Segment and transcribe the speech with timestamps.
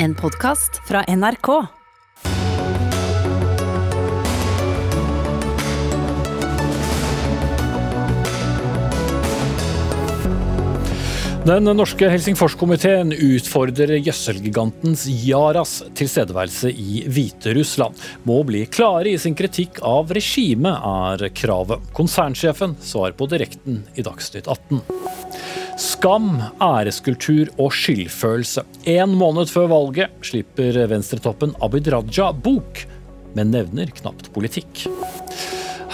[0.00, 1.48] En podkast fra NRK.
[11.48, 17.98] Den norske Helsingforskomiteen utfordrer gjødselgigantens Yaras tilstedeværelse i Hviterussland.
[18.28, 21.90] Må bli klare i sin kritikk av regimet, er kravet.
[21.96, 24.84] Konsernsjefen svarer på direkten i Dagsnytt 18.
[25.78, 28.64] Skam, æreskultur og skyldfølelse.
[28.90, 32.82] En måned før valget slipper venstretoppen Abid Raja bok,
[33.38, 34.88] men nevner knapt politikk.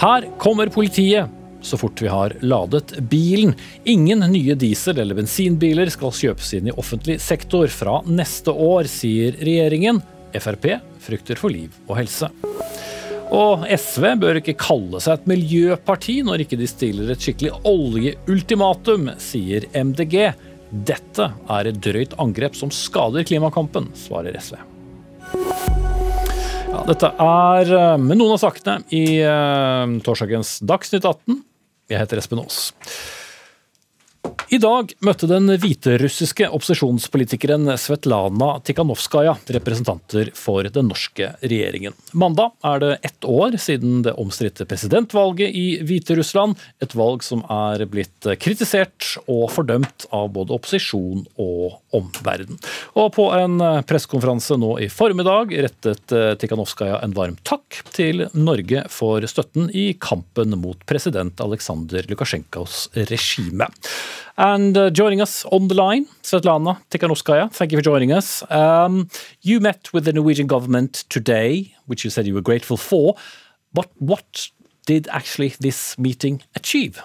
[0.01, 1.29] Her kommer politiet
[1.65, 3.53] så fort vi har ladet bilen.
[3.85, 9.37] Ingen nye diesel- eller bensinbiler skal kjøpes inn i offentlig sektor fra neste år, sier
[9.41, 10.01] regjeringen.
[10.35, 10.67] Frp
[10.99, 12.29] frykter for liv og helse.
[13.33, 19.09] Og SV bør ikke kalle seg et miljøparti når ikke de stiller et skikkelig oljeultimatum,
[19.21, 20.19] sier MDG.
[20.85, 24.59] Dette er et drøyt angrep som skader klimakampen, svarer SV.
[26.75, 31.39] Ja, dette er eh, med noen av sakene i uh, torsdagens Dagsnytt 18.
[31.91, 32.73] Jeg heter Espen Aas.
[34.55, 41.95] I dag møtte den hviterussiske opposisjonspolitikeren Svetlana Tikhanovskaja representanter for den norske regjeringen.
[42.13, 46.55] Mandag er det ett år siden det omstridte presidentvalget i Hviterussland.
[46.79, 52.61] Et valg som er blitt kritisert og fordømt av både opposisjon og omverden.
[52.95, 53.57] Og på en
[53.89, 60.55] pressekonferanse nå i formiddag rettet Tikhanovskaja en varm takk til Norge for støtten i kampen
[60.61, 63.67] mot president Aleksandr Lukasjenkos regime.
[64.37, 68.43] And uh, joining us on the line, Svetlana Tikhanovskaya, thank you for joining us.
[68.51, 69.07] Um,
[69.41, 73.15] you met with the Norwegian government today, which you said you were grateful for.
[73.73, 74.49] But what
[74.85, 77.01] did actually this meeting achieve?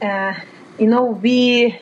[0.00, 0.34] Uh,
[0.78, 1.78] you know, we.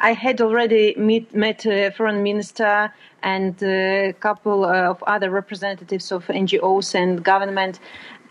[0.00, 2.92] I had already meet, met uh, foreign minister
[3.22, 7.80] and a couple of other representatives of NGOs and government,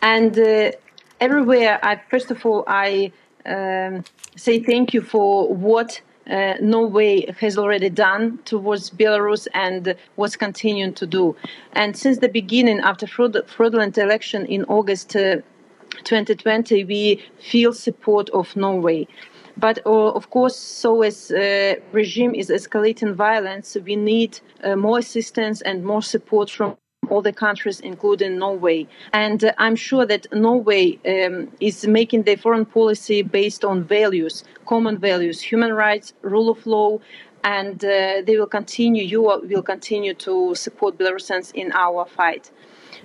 [0.02, 0.72] and uh,
[1.20, 1.78] everywhere.
[1.84, 3.12] I first of all I
[3.48, 4.04] um,
[4.36, 10.94] say thank you for what uh, Norway has already done towards Belarus and what's continuing
[10.96, 11.36] to do.
[11.74, 15.38] And since the beginning, after fraud- fraudulent election in August uh,
[16.04, 19.08] 2020, we feel support of Norway.
[19.56, 25.00] But uh, of course, so as uh, regime is escalating violence, we need uh, more
[25.00, 26.78] assistance and more support from
[27.10, 28.88] all the countries, including Norway.
[29.14, 34.44] And uh, I'm sure that Norway um, is making their foreign policy based on values,
[34.66, 37.00] common values, human rights, rule of law,
[37.44, 42.52] and uh, they will continue, you will continue to support Belarusians in our fight.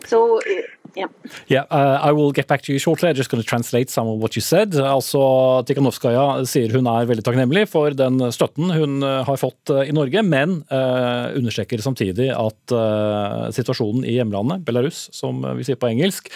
[0.07, 0.63] So, uh,
[0.95, 1.07] yeah.
[1.49, 3.09] Yeah, uh, I will get back to you shortly.
[3.09, 4.75] I'm just going to translate some of what you said.
[4.77, 5.21] Altså,
[5.65, 10.59] Tikhanovskaja sier hun er veldig takknemlig for den støtten hun har fått i Norge, men
[10.69, 16.29] uh, understreker samtidig at uh, situasjonen i hjemlandet, Belarus, som vi sier på engelsk,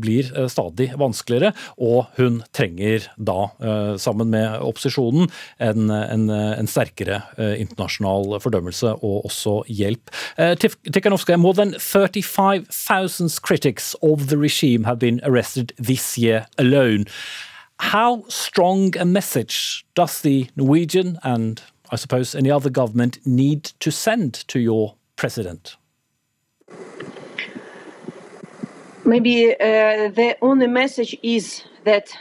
[0.00, 3.50] blir stadig vanskeligere, og hun trenger da,
[4.00, 5.28] sammen med opposisjonen,
[5.62, 10.12] en, en, en sterkere internasjonal fordømmelse og også hjelp.
[10.36, 17.06] Tikhanovskaja, more than 35,000 critics of the regime have been arrested this year alone.
[17.78, 23.90] How strong a message does the Norwegian and I suppose any other government need to
[23.90, 25.76] send to your president?
[29.06, 32.14] Maybe uh, the only message is that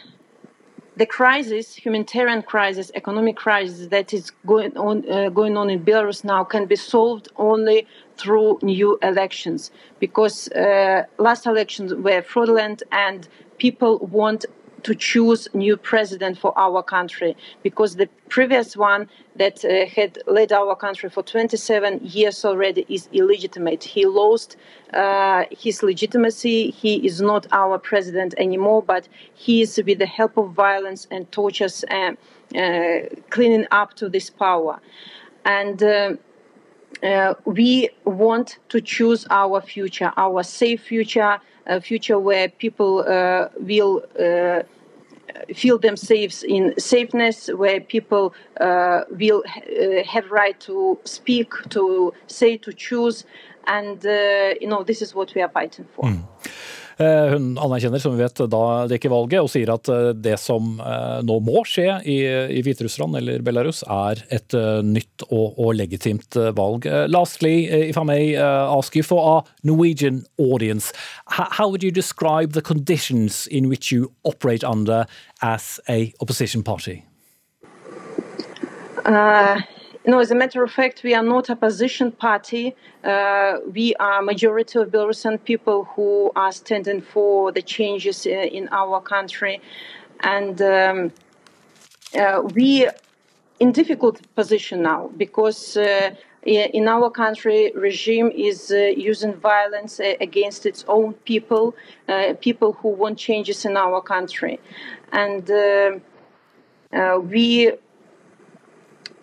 [0.98, 6.24] the crisis, humanitarian crisis, economic crisis that is going on uh, going on in Belarus
[6.24, 13.28] now can be solved only through new elections because uh, last elections were fraudulent and
[13.58, 14.46] people want
[14.86, 20.52] to choose new president for our country because the previous one that uh, had led
[20.52, 23.84] our country for 27 years already is illegitimate.
[23.84, 24.58] He lost
[24.94, 26.70] uh, his legitimacy.
[26.70, 31.32] He is not our president anymore, but he is, with the help of violence and
[31.32, 32.12] tortures, uh,
[33.32, 34.80] cleaning up to this power.
[35.46, 43.00] And uh, we want to choose our future, our safe future, a future where people
[43.08, 44.64] uh, will uh,
[45.54, 49.44] feel themselves in safeness, where people will
[50.06, 53.26] have right to speak, to say, to choose,
[53.68, 54.04] and
[54.62, 56.06] you know this is what we are fighting for.
[56.06, 56.24] Mm.
[56.98, 59.90] Hun anerkjenner som vi vet, da det ikke valget, og sier at
[60.24, 60.78] det som
[61.28, 62.18] nå må skje i,
[62.56, 64.56] i Hviterussland eller Belarus, er et
[64.86, 66.88] nytt og, og legitimt valg.
[67.12, 70.94] Lastly, if I may ask you for our Norwegian audience,
[71.28, 75.06] how would you describe the conditions in which you operate under
[75.42, 77.04] as a opposition party?
[79.06, 79.62] Uh,
[80.08, 82.76] No, as a matter of fact, we are not opposition party.
[83.04, 88.70] Uh, we are majority of Belarusian people who are standing for the changes uh, in
[88.72, 89.60] our country,
[90.20, 91.12] and um,
[92.16, 92.88] uh, we
[93.60, 95.76] in difficult position now because.
[95.78, 96.12] Uh,
[96.48, 101.74] in our country, regime is uh, using violence uh, against its own people,
[102.40, 104.60] people who want changes in our country,
[105.12, 105.50] and
[107.28, 107.72] we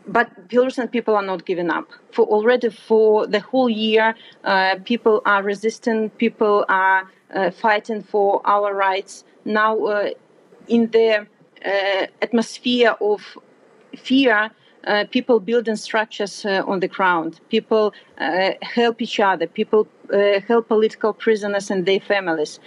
[0.06, 1.88] but Belarusian people are not giving up.
[2.12, 4.14] For already for the whole year,
[4.44, 6.10] uh, people are resisting.
[6.10, 9.24] People are uh, fighting for our rights.
[9.44, 10.10] Now, uh,
[10.68, 11.26] in the
[11.64, 13.38] uh, atmosphere of
[13.96, 14.50] fear,
[14.84, 17.40] uh, people building structures uh, on the ground.
[17.48, 17.92] People
[18.62, 19.46] help each other.
[19.46, 19.86] People
[20.48, 22.58] help political prisoners and their families.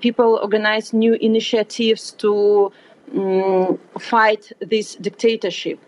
[0.00, 2.72] people organize new initiatives to
[3.14, 5.78] um, fight this dictatorship.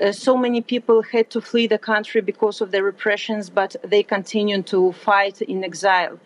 [0.00, 4.02] Uh, so many people had to flee the country because of the repressions, but they
[4.02, 6.18] continue to fight in exile.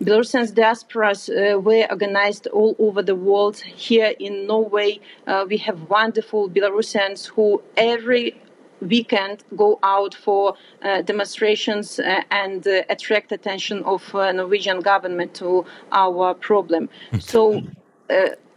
[0.00, 3.58] Belarusian diasporas uh, were organized all over the world.
[3.58, 8.40] Here in Norway, uh, we have wonderful Belarusians who every
[8.80, 16.32] weekend go out for uh, demonstrations uh, and attract attention of Norwegian government to our
[16.34, 16.88] problem.
[17.18, 17.62] So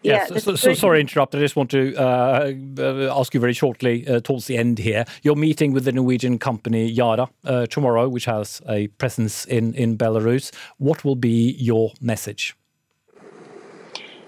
[0.04, 1.36] Yes, yeah, so, so, sorry to interrupt.
[1.36, 5.06] I just want to uh, uh, ask you very shortly uh, towards the end here.
[5.22, 9.98] You're meeting with the Norwegian company Yara uh, tomorrow, which has a presence in, in
[9.98, 10.52] Belarus.
[10.78, 12.56] What will be your message?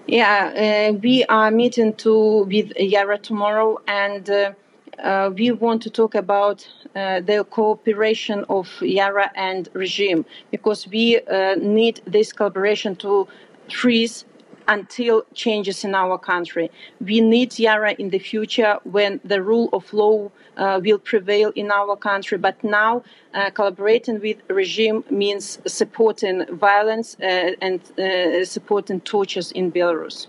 [0.06, 6.14] Yeah, uh, we are meeting to with Yara tomorrow, and uh, we want to talk
[6.14, 11.20] about the cooperation of Yara and regime because we
[11.56, 13.26] need this collaboration to
[13.68, 14.24] freeze
[14.68, 16.70] until changes in our country.
[17.00, 21.70] We need Yara in the future when the rule of law uh, will prevail in
[21.70, 22.38] our country.
[22.38, 23.02] But now,
[23.32, 30.28] uh, collaborating with regime means supporting violence uh, and uh, supporting tortures in Belarus.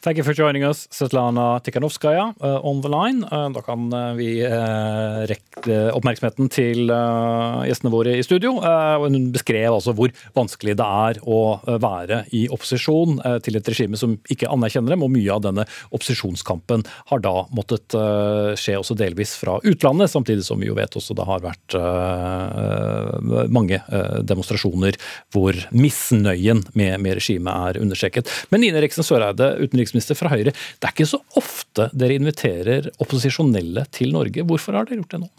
[0.00, 3.24] Thank you for joining us, Svetlana Tikhanovskaya, uh, on the line.
[3.24, 4.28] Uh, da kan uh, vi
[5.26, 6.86] rekke oppmerksomheten til
[7.66, 8.52] gjestene våre i studio.
[8.62, 11.40] Hun beskrev altså hvor vanskelig det er å
[11.82, 16.86] være i opposisjon til et regime som ikke anerkjenner dem, og mye av denne opposisjonskampen
[17.10, 17.96] har da måttet
[18.60, 21.76] skje også delvis fra utlandet, samtidig som vi jo vet også det har vært
[23.50, 23.82] mange
[24.30, 24.96] demonstrasjoner
[25.34, 28.30] hvor misnøyen med, med regimet er understreket.
[28.54, 30.52] Men Ine Riksen Søreide, utenriksminister utenriksminister fra Høyre.
[30.52, 34.44] Det er ikke så ofte dere inviterer opposisjonelle til Norge.
[34.44, 35.30] Hvorfor har dere gjort det nå?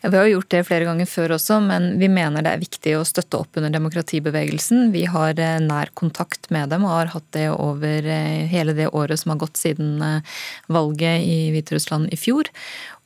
[0.00, 2.92] Ja, vi har gjort det flere ganger før også, men vi mener det er viktig
[2.96, 4.92] å støtte opp under demokratibevegelsen.
[4.94, 8.88] Vi har eh, nær kontakt med dem og har hatt det over eh, hele det
[8.92, 10.36] året som har gått siden eh,
[10.72, 12.52] valget i Hviterussland i fjor.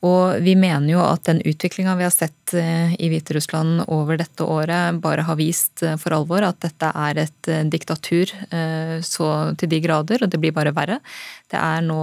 [0.01, 4.41] Og vi mener jo at den utviklinga vi har sett eh, i Hviterussland over dette
[4.41, 8.31] året, bare har vist eh, for alvor at dette er et eh, diktatur
[9.05, 9.27] så
[9.57, 10.97] til de grader, og det blir bare verre.
[11.51, 12.01] Det er nå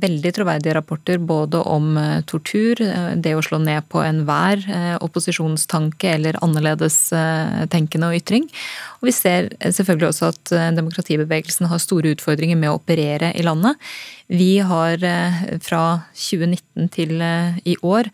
[0.00, 1.92] veldig troverdige rapporter både om
[2.28, 2.80] tortur,
[3.20, 4.62] det å slå ned på enhver
[5.04, 6.98] opposisjonstanke eller annerledes
[7.72, 8.48] tenkende og ytring.
[9.00, 13.80] Og vi ser selvfølgelig også at demokratibevegelsen har store utfordringer med å operere i landet.
[14.30, 15.02] Vi har
[15.64, 15.82] fra
[16.14, 18.10] 2019 til i år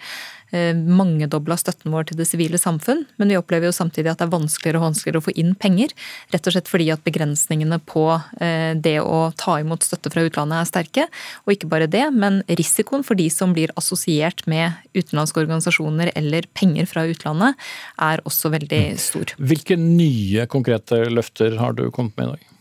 [0.51, 4.27] eh, mangedobla støtten vår til det sivile samfunn, men vi opplever jo samtidig at det
[4.29, 5.93] er vanskeligere og vanskeligere å få inn penger.
[6.35, 8.06] Rett og slett fordi at begrensningene på
[8.41, 11.06] eh, det å ta imot støtte fra utlandet er sterke.
[11.44, 16.49] Og ikke bare det, men risikoen for de som blir assosiert med utenlandske organisasjoner eller
[16.56, 17.56] penger fra utlandet,
[18.03, 19.37] er også veldig stor.
[19.39, 22.53] Hvilke nye konkrete løfter har du kommet med i dag?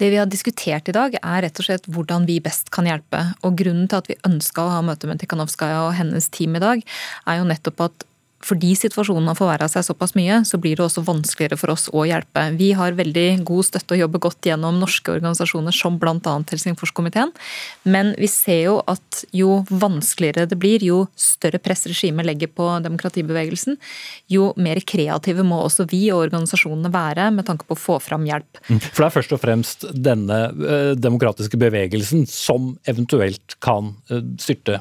[0.00, 3.22] Det vi har diskutert i dag, er rett og slett hvordan vi best kan hjelpe.
[3.46, 6.62] Og grunnen til at vi ønska å ha møte med Tikhanovskaja og hennes team i
[6.62, 6.84] dag,
[7.26, 8.06] er jo nettopp at
[8.40, 12.06] fordi situasjonen har forverra seg såpass mye, så blir det også vanskeligere for oss å
[12.08, 12.46] hjelpe.
[12.56, 16.36] Vi har veldig god støtte og jobber godt gjennom norske organisasjoner som bl.a.
[16.48, 17.34] Helsingforskomiteen.
[17.84, 22.68] Men vi ser jo at jo vanskeligere det blir, jo større press regimet legger på
[22.84, 23.76] demokratibevegelsen,
[24.32, 28.24] jo mer kreative må også vi og organisasjonene være med tanke på å få fram
[28.28, 28.62] hjelp.
[28.70, 28.80] Mm.
[28.86, 34.80] For det er først og fremst denne eh, demokratiske bevegelsen som eventuelt kan eh, styrte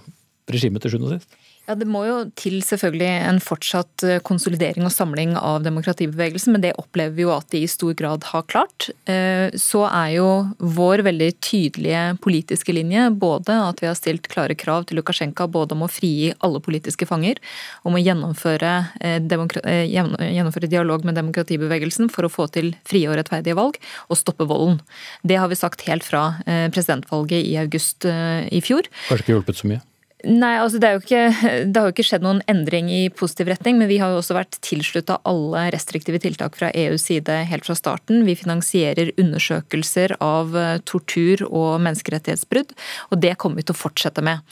[0.50, 1.39] regimet til sjuende og sist?
[1.70, 6.64] Ja, Det må jo til selvfølgelig en fortsatt eh, konsolidering og samling av demokratibevegelsen, men
[6.64, 8.88] det opplever vi jo at de i stor grad har klart.
[9.06, 14.56] Eh, så er jo vår veldig tydelige politiske linje både at vi har stilt klare
[14.58, 17.38] krav til Lukasjenko både om å frigi alle politiske fanger,
[17.86, 18.74] om å gjennomføre,
[19.06, 23.78] eh, gjennomføre dialog med demokratibevegelsen for å få til frie og rettferdige valg,
[24.10, 24.82] og stoppe volden.
[25.22, 26.42] Det har vi sagt helt fra
[26.74, 28.90] presidentvalget i august i fjor.
[29.06, 29.84] Kanskje ikke hjulpet så mye?
[30.28, 31.20] Nei, altså det, ikke,
[31.72, 34.36] det, har jo ikke skjedd noen endring i positiv retning, men vi har jo også
[34.36, 38.26] vært tilslutta alle restriktive tiltak fra EUs side helt fra starten.
[38.28, 42.76] Vi finansierer undersøkelser av eh, tortur og menneskerettighetsbrudd,
[43.14, 44.44] og det kommer vi til å fortsette med.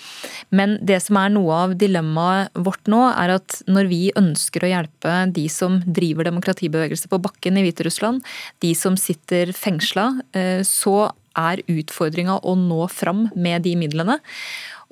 [0.55, 4.71] Men det som er noe av dilemmaet vårt nå, er at når vi ønsker å
[4.71, 8.23] hjelpe de som driver demokratibevegelse på bakken i Hviterussland,
[8.63, 14.19] de som sitter fengsla, eh, så er utfordringa å nå fram med de midlene.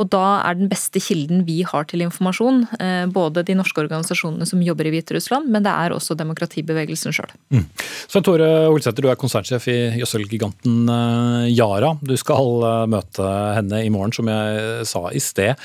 [0.02, 4.48] Og da er den beste kilden vi har til informasjon, eh, både de norske organisasjonene
[4.48, 7.32] som jobber i Hviterussland, men det er også demokratibevegelsen sjøl.
[7.56, 7.66] Mm.
[8.08, 11.94] Svein Tore Olsæter, du er konsernsjef i gjødselgiganten eh, Yara.
[12.04, 15.56] Du skal eh, møte henne i morgen, som jeg sa i sted.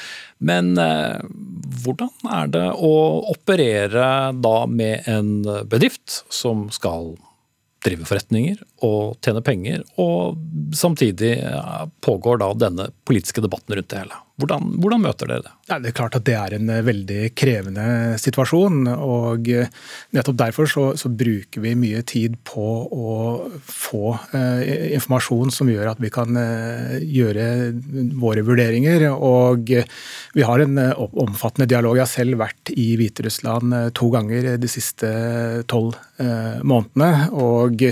[0.41, 2.93] Men hvordan er det å
[3.29, 7.11] operere da med en bedrift som skal
[7.85, 10.41] drive forretninger og tjene penger, og
[10.77, 11.37] samtidig
[12.05, 14.19] pågår da denne politiske debatten rundt det hele.
[14.41, 15.53] Hvordan, hvordan møter dere det?
[15.71, 17.87] Det er klart at det er en eh, veldig krevende
[18.21, 18.89] situasjon.
[18.91, 19.71] og eh,
[20.17, 23.17] Nettopp derfor så, så bruker vi mye tid på å
[23.67, 27.47] få eh, informasjon som gjør at vi kan eh, gjøre
[28.21, 29.07] våre vurderinger.
[29.15, 29.71] og
[30.35, 31.99] Vi har en eh, omfattende dialog.
[31.99, 35.11] Jeg har selv vært i Hviterussland to ganger de siste
[35.71, 37.31] tolv eh, månedene.
[37.37, 37.87] Og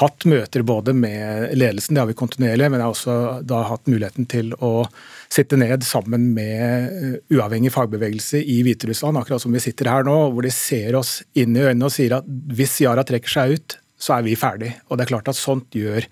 [0.00, 3.90] hatt møter både med ledelsen, det har vi kontinuerlig, men jeg har også da hatt
[3.90, 4.88] muligheten til å
[5.32, 10.16] sitte ned sammen med eh, uavhengig fagbevegelse i Hviterussland, akkurat som vi sitter her nå,
[10.32, 13.78] hvor de ser oss inn i øynene og sier at hvis Yara trekker seg ut,
[13.96, 14.74] så er vi ferdig.
[14.90, 16.06] Og det er klart at sånt gjør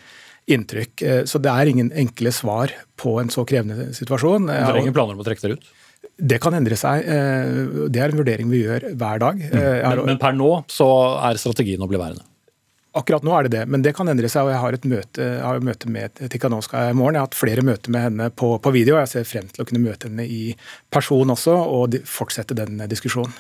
[0.51, 0.95] inntrykk.
[1.05, 4.51] Eh, så det er ingen enkle svar på en så krevende situasjon.
[4.51, 5.73] Det er ingen planer om å trekke dere ut?
[6.15, 7.07] Det kan endre seg.
[7.11, 9.41] Eh, det er en vurdering vi gjør hver dag.
[9.41, 9.59] Mm.
[9.59, 10.89] Men, men per nå så
[11.31, 12.27] er strategien å bli værende?
[12.95, 14.47] Akkurat nå er det det, men det kan endre seg.
[14.47, 17.17] og Jeg har et møte, har et møte med Tikhanovskaja i morgen.
[17.17, 19.01] Jeg har hatt flere møter med henne på, på, video.
[19.03, 20.55] Jeg ser frem til å kunne møte henne i
[20.95, 23.35] person også, og fortsette den diskusjonen.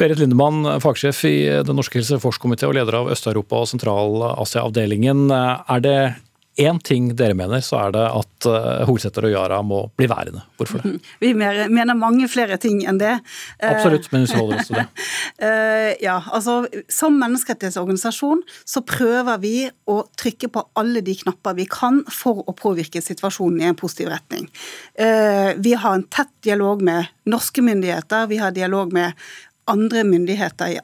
[0.00, 5.24] Berit Lindemann, fagsjef i Den norske helseforskomité og leder av Øst-Europa og Sentral-Asia-avdelingen.
[5.32, 5.96] Er det
[6.60, 10.42] én ting dere mener, så er det at uh, Holsæter og Yara må bli værende.
[10.60, 10.98] Hvorfor det?
[11.22, 13.14] Vi mener mange flere ting enn det.
[13.64, 14.86] Absolutt, men vi holder oss til det.
[15.40, 16.58] uh, ja, altså
[16.92, 19.54] Som menneskerettighetsorganisasjon så prøver vi
[19.88, 24.10] å trykke på alle de knapper vi kan for å påvirke situasjonen i en positiv
[24.12, 24.48] retning.
[25.62, 29.16] Vi har en tett dialog med norske myndigheter, vi har dialog med
[29.70, 30.78] andre myndigheter i,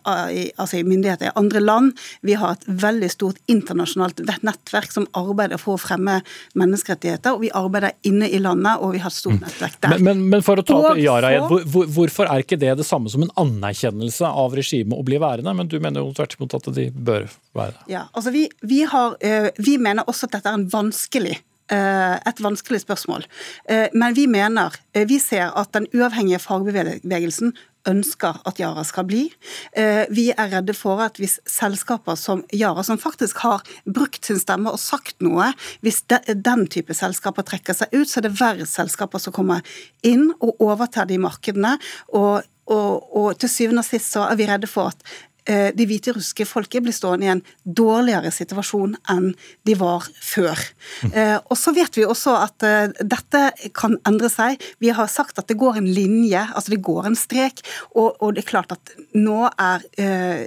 [0.56, 1.92] altså myndigheter i, andre land.
[2.26, 6.20] Vi har et veldig stort internasjonalt nettverk som arbeider for å fremme
[6.58, 7.34] menneskerettigheter.
[7.34, 9.42] og Vi arbeider inne i landet, og vi har et stort mm.
[9.46, 9.96] nettverk der.
[9.96, 12.86] Men, men, men for å ta opp Yara igjen, hvor, hvorfor er ikke det det
[12.86, 15.56] samme som en anerkjennelse av regimet å bli værende?
[15.58, 17.84] Men du mener jo tvert imot at de bør være det.
[17.96, 21.38] Ja, altså vi, vi, har, eh, vi mener også at dette er en vanskelig
[21.72, 23.26] eh, et vanskelig spørsmål.
[23.70, 24.76] Eh, men vi mener,
[25.08, 27.54] vi ser at den uavhengige fagbevegelsen
[27.88, 29.24] ønsker at Yara skal bli.
[29.72, 34.40] Eh, vi er redde for at hvis selskaper som Yara, som faktisk har brukt sin
[34.40, 35.52] stemme og sagt noe,
[35.84, 39.64] hvis den type selskaper trekker seg ut, så er det verre selskaper som kommer
[40.06, 41.76] inn og overtar de markedene.
[42.12, 45.04] og og, og, til syvende og sist så er vi redde for at
[45.48, 49.30] det hviterussiske folket blir stående i en dårligere situasjon enn
[49.64, 50.60] de var før.
[51.06, 51.14] Mm.
[51.48, 53.42] Og så vet vi også at eh, dette
[53.76, 54.60] kan endre seg.
[54.82, 57.64] Vi har sagt at det går en linje, altså det går en strek.
[57.96, 59.84] Og det er klart at nå er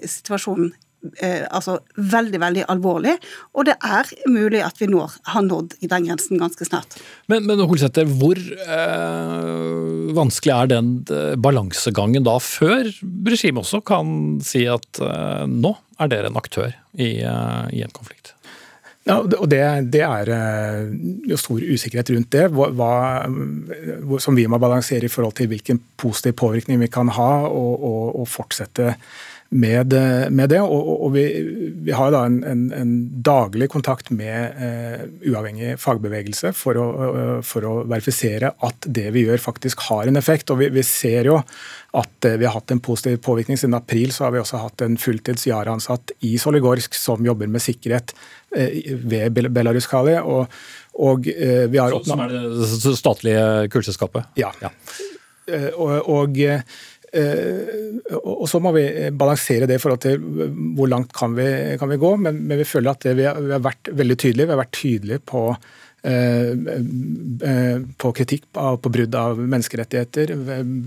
[0.06, 0.72] situasjonen
[1.18, 3.16] eh, altså veldig veldig alvorlig.
[3.56, 6.98] Og det er mulig at vi når, har nådd i den grensen ganske snart.
[7.32, 12.90] Men, men Holsæter, hvor eh, vanskelig er den eh, balansegangen da, før
[13.28, 17.96] regimet også kan si at eh, nå er dere en aktør i, eh, i en
[17.96, 18.36] konflikt?
[19.02, 20.92] Ja, og det, det er eh,
[21.32, 25.82] jo stor usikkerhet rundt det, hva, hva, som vi må balansere i forhold til hvilken
[25.98, 28.94] positiv påvirkning vi kan ha og, og, og fortsette
[29.54, 29.94] med,
[30.32, 30.62] med det.
[30.64, 31.26] Og, og vi,
[31.84, 32.94] vi, har da en, en, en
[33.24, 36.88] daglig kontakt med eh, uavhengig fagbevegelse for å,
[37.44, 40.54] for å, verifisere at det vi gjør faktisk har en effekt.
[40.54, 43.60] Og vi, vi ser jo at uh, vi har hatt en positiv påvirkning.
[43.60, 47.64] Siden april så har vi også hatt en fulltids Yara-ansatt i Soligorsk som jobber med
[47.64, 48.16] sikkerhet
[48.52, 50.16] ved Belarus Kali.
[50.20, 50.48] Og,
[50.96, 54.32] og vi har Som er det statlige kullselskapet?
[54.40, 54.52] Ja.
[54.64, 54.72] ja.
[55.76, 56.64] og, og Eh,
[57.12, 60.22] og Så må vi balansere det i forhold til
[60.78, 61.48] hvor langt kan vi,
[61.80, 62.16] kan vi gå.
[62.24, 64.48] Men, men, vi føler at vi har, vi har, vært veldig tydelige.
[64.48, 65.46] Vi har vært tydelige på
[68.02, 70.32] på kritikk på brudd av menneskerettigheter,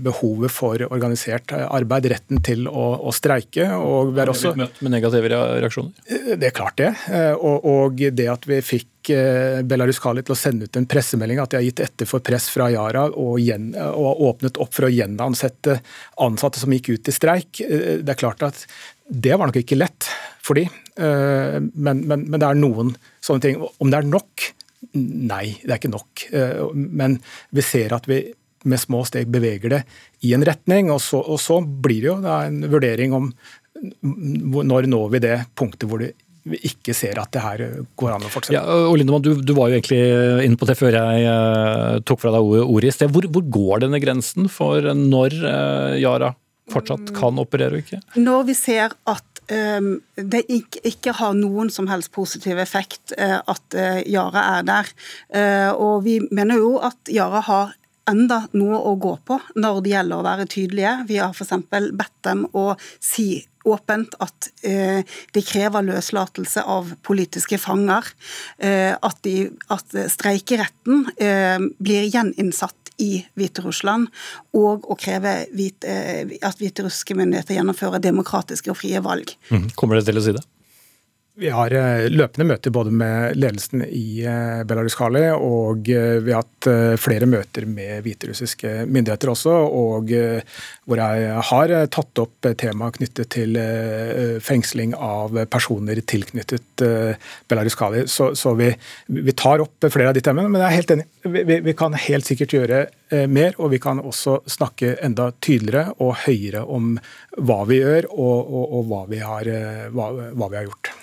[0.03, 3.69] behovet for organisert arbeid, retten til å, å streike.
[3.79, 4.51] og vi har også...
[4.59, 6.35] Møtt med negative reaksjoner?
[6.35, 6.91] Det er klart det.
[7.39, 11.53] Og, og det at vi fikk Belarus Kali til å sende ut en pressemelding at
[11.53, 14.93] de har gitt etter for press fra Yara og, gjen, og åpnet opp for å
[14.93, 15.79] gjenansette
[16.25, 17.61] ansatte som gikk ut i streik.
[17.61, 18.65] Det er klart at
[19.05, 20.09] det var nok ikke lett
[20.45, 20.65] for de,
[20.97, 23.61] men, men, men det er noen sånne ting.
[23.61, 24.49] Om det er nok?
[24.93, 26.25] Nei, det er ikke nok.
[26.31, 27.19] Eh, men
[27.55, 28.21] vi ser at vi
[28.65, 29.81] med små steg beveger det
[30.25, 33.29] i en retning, og så, og så blir det jo en vurdering om
[33.75, 36.13] når når vi det punktet hvor det
[36.45, 37.61] ikke ser at det her
[37.97, 38.55] går an å fortsette.
[38.57, 40.01] Ja, og Lindemann, du, du, var jo egentlig
[40.45, 43.13] inne på det før jeg uh, tok fra deg ordet i sted.
[43.13, 46.35] Hvor, hvor, går denne grensen for når uh, Yara
[46.71, 48.01] fortsatt kan operere og ikke?
[48.21, 53.39] Når vi ser at um, det ikke, ikke, har noen som helst positiv effekt uh,
[53.41, 54.93] at eh, Yara er der.
[55.29, 57.75] Eh, og vi mener jo at Yara har
[58.09, 60.95] enda noe å gå på når det gjelder å være tydelige.
[61.09, 61.53] Vi har f.eks.
[61.69, 62.71] bedt dem å
[63.01, 65.01] si åpent at eh,
[65.35, 68.07] de krever løslatelse av politiske fanger.
[68.57, 74.07] Eh, at, de, at streikeretten eh, blir gjeninnsatt i Hviterussland,
[74.55, 79.35] og å kreve at hviterussiske myndigheter gjennomfører demokratiske og frie valg.
[79.49, 79.67] Mm.
[79.75, 80.45] Kommer dere til å si det?
[81.37, 86.31] Vi har eh, løpende møter både med ledelsen i eh, Belarus Kali, og eh, vi
[86.31, 86.67] har hatt
[87.01, 93.59] flere møter med hviterussiske myndigheter også, og hvor jeg har tatt opp tema knyttet til
[94.41, 96.83] fengsling av personer tilknyttet
[97.51, 98.07] Belarus Kali.
[98.09, 98.71] Så, så vi,
[99.13, 101.07] vi, tar opp flere av de temaene, men jeg er helt enig.
[101.37, 102.83] Vi, vi kan helt sikkert gjøre
[103.29, 106.95] mer, og vi kan også snakke enda tydeligere og høyere om
[107.37, 109.57] hva vi gjør, og, og, og hva, vi har,
[109.93, 110.94] hva, hva vi har gjort.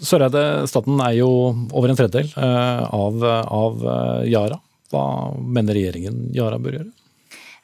[0.00, 1.28] Søreide, staten er jo
[1.76, 4.56] over en tredjedel eh, av, av eh, Yara.
[4.90, 5.04] Hva
[5.38, 6.90] mener regjeringen Yara bør gjøre?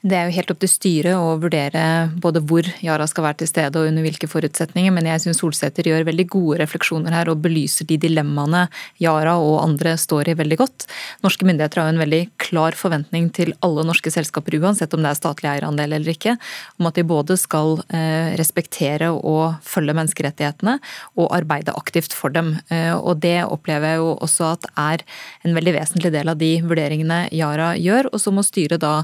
[0.05, 1.81] Det er jo helt opp til styret å vurdere
[2.21, 5.87] både hvor Yara skal være til stede og under hvilke forutsetninger, men jeg syns Solsæter
[5.89, 8.67] gjør veldig gode refleksjoner her og belyser de dilemmaene
[9.01, 10.85] Yara og andre står i veldig godt.
[11.25, 15.15] Norske myndigheter har jo en veldig klar forventning til alle norske selskaper, uansett om det
[15.15, 16.37] er statlig eierandel eller ikke,
[16.77, 20.77] om at de både skal eh, respektere og følge menneskerettighetene
[21.17, 22.53] og arbeide aktivt for dem.
[22.69, 25.07] Eh, og det opplever jeg jo også at er
[25.41, 29.01] en veldig vesentlig del av de vurderingene Yara gjør, og så må styret da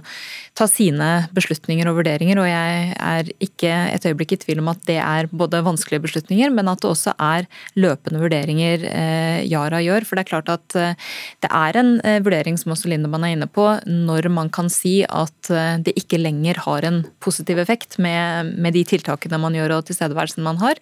[0.54, 4.72] ta sine sine beslutninger og vurderinger, og jeg er ikke et øyeblikk i tvil om
[4.74, 7.48] at det er både vanskelige beslutninger, men at det også er
[7.80, 10.08] løpende vurderinger eh, Yara gjør.
[10.08, 10.96] For det er klart at eh,
[11.44, 15.02] det er en eh, vurdering som også Lindemann er inne på, når man kan si
[15.08, 15.52] at
[15.84, 20.44] det ikke lenger har en positiv effekt med, med de tiltakene man gjør og tilstedeværelsen
[20.46, 20.80] man har.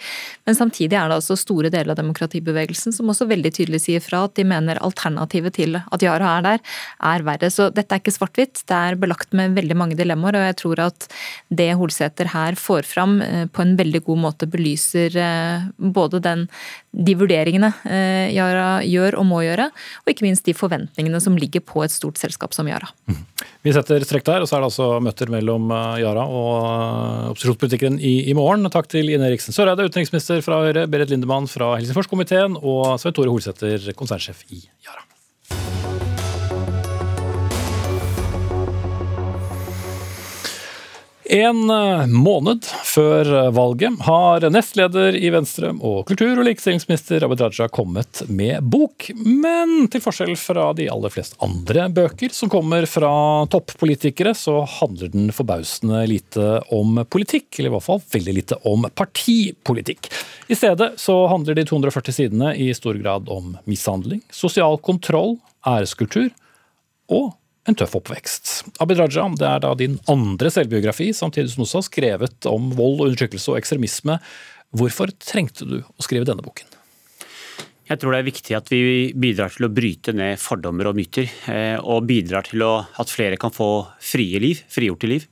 [0.48, 4.26] Men samtidig er det altså store deler av demokratibevegelsen som også veldig tydelig sier fra
[4.28, 6.64] at de mener alternativet til at Yara er der,
[7.12, 7.52] er verre.
[7.54, 8.64] Så dette er ikke svart-hvitt.
[8.70, 11.08] Det er belagt med veldig mange dilemmaer, og jeg tror at
[11.49, 16.47] det Holsæter her får fram eh, på en veldig god måte belyser eh, både den,
[16.91, 19.69] de vurderingene eh, Yara gjør og må gjøre,
[20.04, 22.91] og ikke minst de forventningene som ligger på et stort selskap som Yara.
[23.10, 23.21] Mm.
[23.65, 25.69] Vi setter strekk der, og så er det altså møter mellom
[26.01, 28.65] Yara og opposisjonspolitikeren i, i, morgen.
[28.73, 33.34] Takk til Ine Eriksen Søreide, utenriksminister fra Høyre, Berit Lindemann fra Helsingforskomiteen og Svein Tore
[33.34, 35.11] Holsæter, konsernsjef i Yara.
[41.32, 47.70] En eh, måned før valget har nestleder i Venstre og kultur- og likestillingsminister Abid Raja
[47.72, 49.08] kommet med bok.
[49.15, 53.13] Men til forskjell fra de aller fleste andre bøker som kommer fra
[53.48, 58.91] toppolitikere, så handler den forbausende lite om politikk, eller i hvert fall veldig lite om
[58.91, 60.12] partipolitikk.
[60.52, 66.28] I stedet så handler de 240 sidene i stor grad om mishandling, sosial kontroll, æreskultur
[67.08, 67.38] og
[67.69, 68.52] en tøff oppvekst.
[68.82, 72.71] Abid Raja, det er da din andre selvbiografi, samtidig som du også har skrevet om
[72.78, 74.17] vold, undertrykkelse og ekstremisme.
[74.78, 76.69] Hvorfor trengte du å skrive denne boken?
[77.91, 78.82] Jeg tror det er viktig at vi
[79.19, 81.28] bidrar til å bryte ned fordommer og myter.
[81.52, 85.26] Eh, og bidrar til at flere kan få frie liv, frigjorte liv.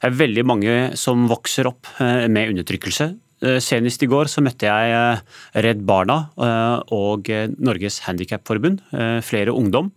[0.00, 3.10] Det er veldig mange som vokser opp eh, med undertrykkelse.
[3.42, 5.20] Eh, senest i går så møtte jeg
[5.54, 6.18] Redd Barna
[6.94, 8.80] og Norges Handikapforbund,
[9.22, 9.92] flere ungdom.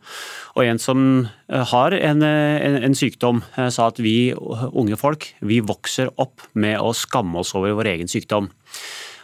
[0.58, 4.98] Og en som eh, har en, eh, en, en, sykdom, eh, sa at vi unge
[5.00, 8.52] folk vi vokser opp med å skamme oss over vår egen sykdom.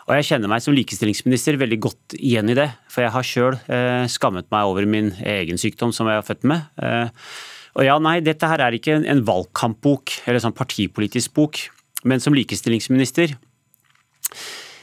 [0.08, 2.70] Og Jeg kjenner meg som likestillingsminister veldig godt igjen i det.
[2.88, 6.48] For jeg har sjøl eh, skammet meg over min egen sykdom som jeg er født
[6.48, 6.70] med.
[6.80, 7.10] Eh,
[7.78, 11.60] og ja, nei, dette her er ikke en, valgkampbok eller sånn partipolitisk bok.
[12.08, 13.47] Men som likestillingsminister Eh,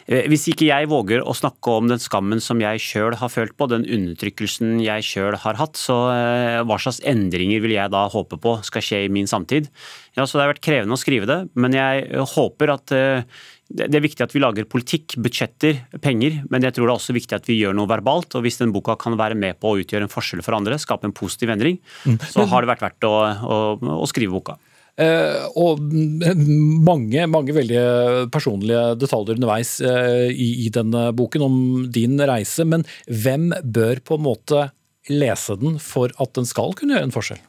[0.04, 3.68] hvis ikke jeg våger å snakke om den skammen som jeg sjøl har følt på,
[3.72, 8.36] den undertrykkelsen jeg sjøl har hatt, så eh, hva slags endringer vil jeg da håpe
[8.40, 9.70] på skal skje i min samtid?
[10.12, 13.24] Ja, så Det har vært krevende å skrive det, men jeg håper at eh,
[13.72, 17.16] det er viktig at vi lager politikk, budsjetter, penger, men jeg tror det er også
[17.16, 18.36] viktig at vi gjør noe verbalt.
[18.36, 21.08] og Hvis den boka kan være med på å utgjøre en forskjell for andre, skape
[21.08, 22.20] en positiv endring, mm.
[22.28, 23.58] så har det vært verdt å, å,
[24.04, 24.58] å skrive boka.
[25.00, 25.80] Eh, og
[26.90, 27.80] mange, mange veldig
[28.34, 31.56] personlige detaljer underveis eh, i, i denne boken om
[31.92, 32.66] din reise.
[32.68, 34.68] Men hvem bør på en måte
[35.10, 37.42] lese den for at den skal kunne gjøre en forskjell?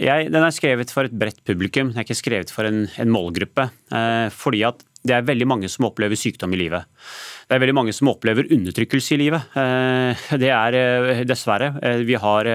[0.00, 3.12] Jeg, den er skrevet for et bredt publikum, den er ikke skrevet for en, en
[3.12, 3.68] målgruppe.
[3.92, 6.86] Eh, fordi at det er veldig mange som opplever sykdom i livet.
[7.48, 9.54] Det er veldig mange som opplever undertrykkelse i livet.
[9.58, 11.72] Eh, det er eh, dessverre.
[11.82, 12.48] Eh, vi, har,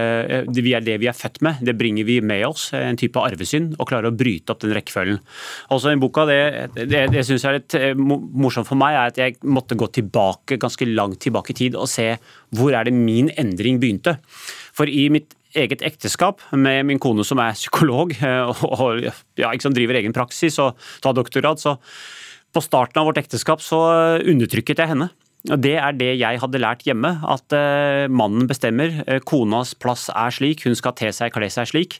[0.55, 1.59] vi er det vi er født med.
[1.67, 2.69] Det bringer vi med oss.
[2.77, 3.75] En type arvesynd.
[3.75, 5.19] Og klarer å bryte opp den rekkefølgen.
[5.75, 6.39] Altså i boka, Det,
[6.79, 10.59] det, det syns jeg er litt morsomt for meg, er at jeg måtte gå tilbake
[10.61, 12.13] ganske langt tilbake i tid og se
[12.55, 14.15] hvor er det min endring begynte.
[14.75, 19.07] For i mitt eget ekteskap med min kone som er psykolog og,
[19.39, 21.77] ja, driver egen praksis og tar doktorgrad, så
[22.57, 23.79] på starten av vårt ekteskap så
[24.25, 25.11] undertrykket jeg henne.
[25.47, 29.03] Det er det jeg hadde lært hjemme, at uh, mannen bestemmer.
[29.07, 31.99] Uh, konas plass er slik, hun skal te seg, kle seg slik.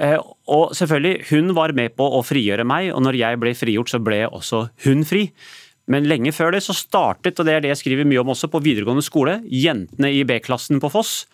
[0.00, 0.16] Uh,
[0.48, 4.00] og selvfølgelig, hun var med på å frigjøre meg, og når jeg ble frigjort, så
[4.00, 5.26] ble også hun fri.
[5.90, 8.48] Men lenge før det så startet, og det er det jeg skriver mye om også,
[8.52, 11.26] på videregående skole, jentene i B-klassen på Foss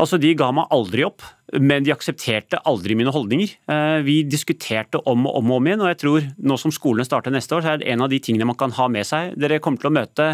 [0.00, 1.24] Altså, De ga meg aldri opp,
[1.60, 3.52] men de aksepterte aldri mine holdninger.
[3.70, 7.06] Eh, vi diskuterte om og om, og om igjen, og jeg tror nå som skolene
[7.06, 9.34] starter neste år, så er det en av de tingene man kan ha med seg.
[9.40, 10.30] Dere kommer til å møte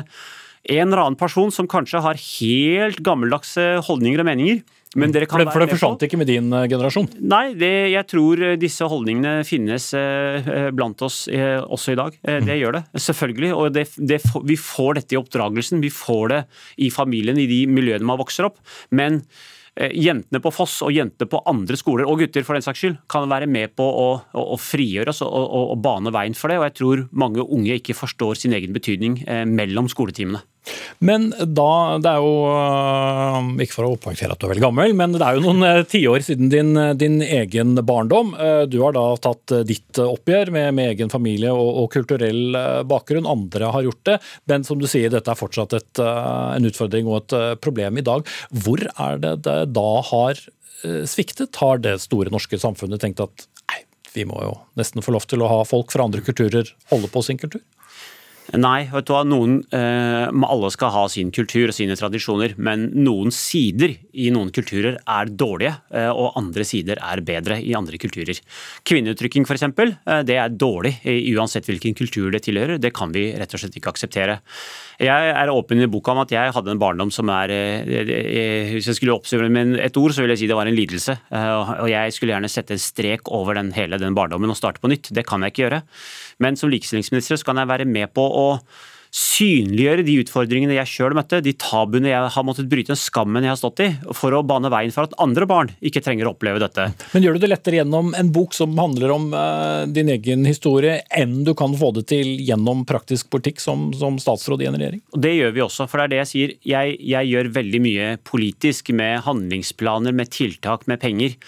[0.66, 4.64] en eller annen person som kanskje har helt gammeldagse holdninger og meninger.
[4.96, 7.08] Men dere kan for det, for det forsvant ikke med din eh, generasjon?
[7.28, 12.16] Nei, det, jeg tror disse holdningene finnes eh, blant oss eh, også i dag.
[12.22, 12.60] Eh, det mm.
[12.62, 13.50] gjør det, selvfølgelig.
[13.58, 15.82] Og det, det, vi får dette i oppdragelsen.
[15.84, 16.40] Vi får det
[16.86, 18.62] i familien, i de miljøene man vokser opp.
[18.94, 22.82] Men Eh, jentene på Foss og jentene på andre skoler, og gutter for den saks
[22.82, 26.52] skyld, kan være med på å, å, å frigjøre oss og, og, bane veien for
[26.52, 26.60] det.
[26.60, 30.42] Og jeg tror mange unge ikke forstår sin egen betydning eh, mellom skoletimene.
[31.04, 31.70] Men da,
[32.02, 35.22] det er jo øh, Ikke for å poengtere at du er veldig gammel, men det
[35.24, 38.34] er jo noen øh, tiår siden din, øh, din, egen barndom.
[38.70, 42.56] Du har da tatt ditt oppgjør med, med egen familie og, og, kulturell
[42.88, 43.28] bakgrunn.
[43.28, 44.16] Andre har gjort det.
[44.50, 48.26] Men som du sier, dette er fortsatt et, en utfordring og et problem i dag.
[48.64, 50.40] Hvor er det det da har
[51.08, 51.56] sviktet?
[51.62, 53.82] Har det store norske samfunnet tenkt at nei,
[54.14, 57.24] vi må jo nesten få lov til å ha folk fra andre kulturer holde på
[57.26, 57.64] sin kultur?
[58.54, 62.88] Nei, vet du hva, noen, eh, alle skal ha sin kultur og sine tradisjoner, men
[62.94, 67.98] noen sider i noen kulturer er dårlige, eh, og andre sider er bedre i andre
[67.98, 68.38] kulturer.
[68.86, 70.94] Kvinneuttrykking f.eks., eh, det er dårlig
[71.34, 72.78] uansett hvilken kultur det tilhører.
[72.78, 74.38] Det kan vi rett og slett ikke akseptere.
[75.02, 78.70] Jeg er åpen i boka om at jeg hadde en barndom som er eh, eh,
[78.72, 81.18] Hvis jeg skulle oppsummere med et ord, så vil jeg si det var en lidelse.
[81.28, 84.80] Eh, og jeg skulle gjerne sette en strek over den, hele den barndommen og starte
[84.80, 85.12] på nytt.
[85.12, 85.82] Det kan jeg ikke gjøre.
[86.40, 88.46] Men som likestillingsminister så kan jeg være med på å
[89.16, 93.54] synliggjøre de utfordringene jeg sjøl møtte, de tabuene jeg har måttet bryte, den skammen jeg
[93.54, 96.60] har stått i, for å bane veien for at andre barn ikke trenger å oppleve
[96.60, 96.88] dette.
[97.14, 100.98] Men gjør du det lettere gjennom en bok som handler om uh, din egen historie,
[101.16, 105.02] enn du kan få det til gjennom praktisk politikk som, som statsråd i en regjering?
[105.16, 106.54] Det gjør vi også, for det er det jeg sier.
[106.76, 111.38] Jeg, jeg gjør veldig mye politisk med handlingsplaner, med tiltak, med penger.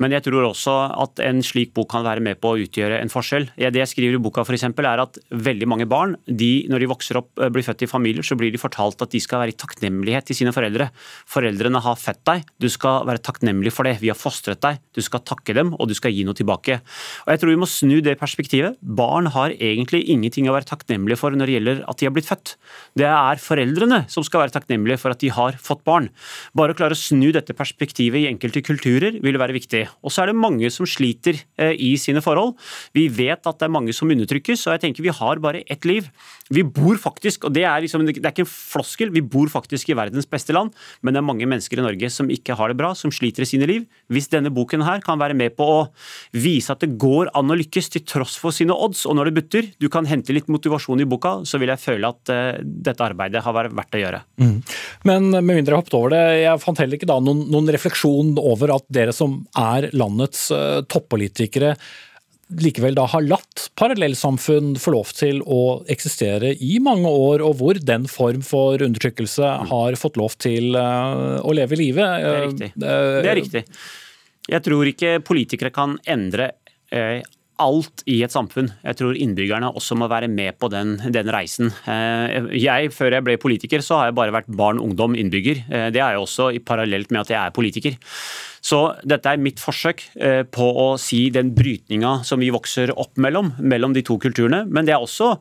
[0.00, 3.12] Men jeg tror også at en slik bok kan være med på å utgjøre en
[3.12, 3.50] forskjell.
[3.60, 6.88] Det jeg skriver i boka for eksempel, er at veldig mange barn, de, når de
[6.88, 9.52] vokser opp, eh, blir født i familier, så blir de fortalt at de skal være
[9.52, 10.88] i takknemlighet til sine foreldre.
[11.28, 13.98] Foreldrene har født deg, du skal være takknemlig for det.
[14.00, 16.80] Vi har fostret deg, du skal takke dem, og du skal gi noe tilbake.
[17.26, 18.80] Og jeg tror vi må snu det perspektivet.
[18.80, 22.30] Barn har egentlig ingenting å være takknemlige for når det gjelder at de har blitt
[22.30, 22.56] født.
[22.96, 26.08] Det er foreldrene som skal være takknemlige for at de har fått barn.
[26.56, 29.89] Bare å klare å snu dette perspektivet i enkelte kulturer vil være viktig.
[30.04, 32.56] Og så er det mange som sliter eh, i sine forhold.
[32.96, 35.86] Vi vet at det er mange som undertrykkes, og jeg tenker vi har bare ett
[35.88, 36.08] liv.
[36.50, 39.92] Vi bor faktisk, og det er, liksom, det er ikke en floskel, vi bor faktisk
[39.92, 42.78] i verdens beste land, men det er mange mennesker i Norge som ikke har det
[42.80, 43.86] bra, som sliter i sine liv.
[44.10, 45.80] Hvis denne boken her kan være med på å
[46.34, 49.36] vise at det går an å lykkes til tross for sine odds, og når det
[49.38, 53.06] butter, du kan hente litt motivasjon i boka, så vil jeg føle at uh, dette
[53.06, 54.22] arbeidet har vært verdt å gjøre.
[54.42, 54.56] Mm.
[55.08, 58.34] Men med mindre jeg hoppet over det, jeg fant heller ikke da noen, noen refleksjon
[58.40, 61.74] over at dere som er landets uh, toppolitikere
[62.58, 67.78] likevel da har latt parallellsamfunn få lov til å eksistere i mange år, og hvor
[67.78, 72.24] den form for undertrykkelse har fått lov til uh, å leve livet.
[72.24, 72.70] Det er riktig.
[72.74, 73.64] Det er riktig.
[74.50, 76.50] Jeg tror ikke politikere kan endre
[77.60, 78.70] alt i et samfunn.
[78.84, 81.70] Jeg tror innbyggerne også må være med på den, den reisen.
[81.88, 85.64] Eh, jeg, Før jeg ble politiker, så har jeg bare vært barn, ungdom, innbygger.
[85.68, 87.98] Eh, det er jeg også parallelt med at jeg er politiker.
[88.60, 93.20] Så dette er mitt forsøk eh, på å si den brytninga som vi vokser opp
[93.20, 94.66] mellom, mellom de to kulturene.
[94.68, 95.36] Men det er også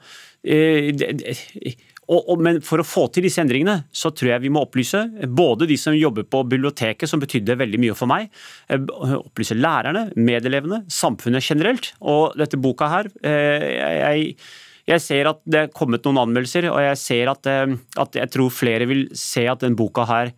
[2.09, 5.03] og, og, men for å få til disse endringene, så tror jeg vi må opplyse
[5.29, 8.31] både de som jobber på biblioteket, som betydde veldig mye for meg,
[8.73, 8.81] eh,
[9.19, 11.91] opplyse lærerne, medelevene, samfunnet generelt.
[12.01, 13.67] Og dette boka her eh,
[14.01, 14.31] jeg,
[14.89, 18.33] jeg ser at det er kommet noen anmeldelser, og jeg ser at, eh, at jeg
[18.33, 20.33] tror flere vil se at den boka her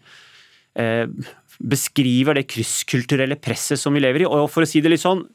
[1.59, 4.27] beskriver det krysskulturelle presset som vi lever i.
[4.29, 5.25] Og for å si det litt sånn,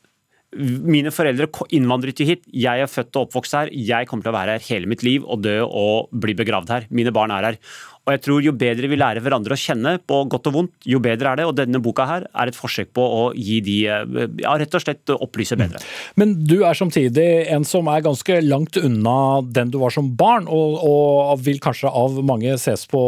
[0.55, 4.37] mine foreldre innvandret jo hit, jeg er født og oppvokst her, jeg kommer til å
[4.37, 6.87] være her hele mitt liv og dø og bli begravd her.
[6.95, 7.59] Mine barn er her.
[8.07, 11.01] Og jeg tror Jo bedre vi lærer hverandre å kjenne, på godt og vondt, jo
[11.03, 11.47] bedre er det.
[11.51, 15.11] Og denne boka her er et forsøk på å gi de ja, rett og slett
[15.17, 15.81] opplyse bedre.
[16.21, 20.47] Men du er samtidig en som er ganske langt unna den du var som barn,
[20.47, 23.03] og, og vil kanskje av mange ses på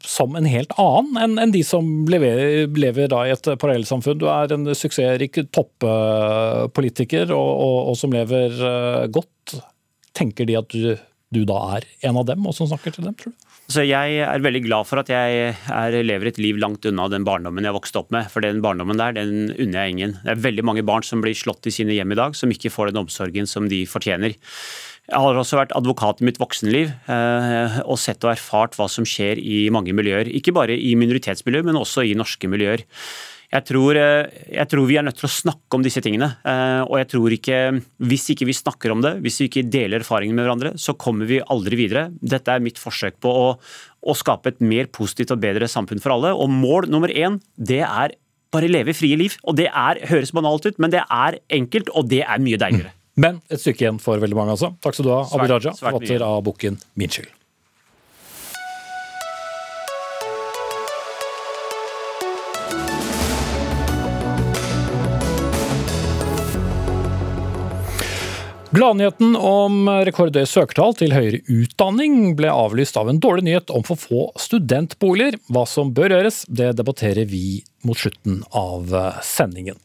[0.00, 4.20] som en helt annen enn en de som lever, lever i et parallellsamfunn.
[4.22, 9.58] Du er en suksessrik toppolitiker og, og, og, som lever eh, godt.
[10.16, 10.94] Tenker de at du,
[11.32, 13.51] du da er en av dem, og som snakker til dem, tror du?
[13.72, 17.24] Så Jeg er veldig glad for at jeg er, lever et liv langt unna den
[17.24, 18.28] barndommen jeg vokste opp med.
[18.32, 20.16] For den barndommen der, den unner jeg ingen.
[20.20, 22.72] Det er veldig mange barn som blir slått i sine hjem i dag, som ikke
[22.74, 24.36] får den omsorgen som de fortjener.
[25.08, 29.06] Jeg har også vært advokat i mitt voksenliv eh, og sett og erfart hva som
[29.08, 30.28] skjer i mange miljøer.
[30.28, 32.84] Ikke bare i minoritetsmiljøer, men også i norske miljøer.
[33.52, 36.30] Jeg tror, eh, jeg tror, vi er nødt til å snakke om disse tingene.
[36.40, 37.58] Eh, og jeg tror ikke,
[38.00, 41.28] Hvis ikke vi snakker om det, hvis vi ikke deler erfaringene med hverandre, så kommer
[41.28, 42.10] vi aldri videre.
[42.22, 43.58] Dette er mitt forsøk på å,
[44.02, 46.32] å skape et mer positivt og bedre samfunn for alle.
[46.32, 48.16] Og mål nummer én, det er
[48.52, 49.36] bare leve frie liv.
[49.44, 52.96] Og det er, høres banalt ut, men det er enkelt, og det er mye deiligere.
[53.20, 54.72] Men et stykke igjen for veldig mange, altså.
[54.80, 57.28] Takk skal du ha, Abid Raja, forfatter av boken Min skyld.
[68.72, 74.00] Gladnyheten om rekordhøye søkertall til høyere utdanning ble avlyst av en dårlig nyhet om for
[74.00, 75.36] få studentboliger.
[75.52, 78.94] Hva som bør gjøres, det debatterer vi mot slutten av
[79.28, 79.76] sendingen.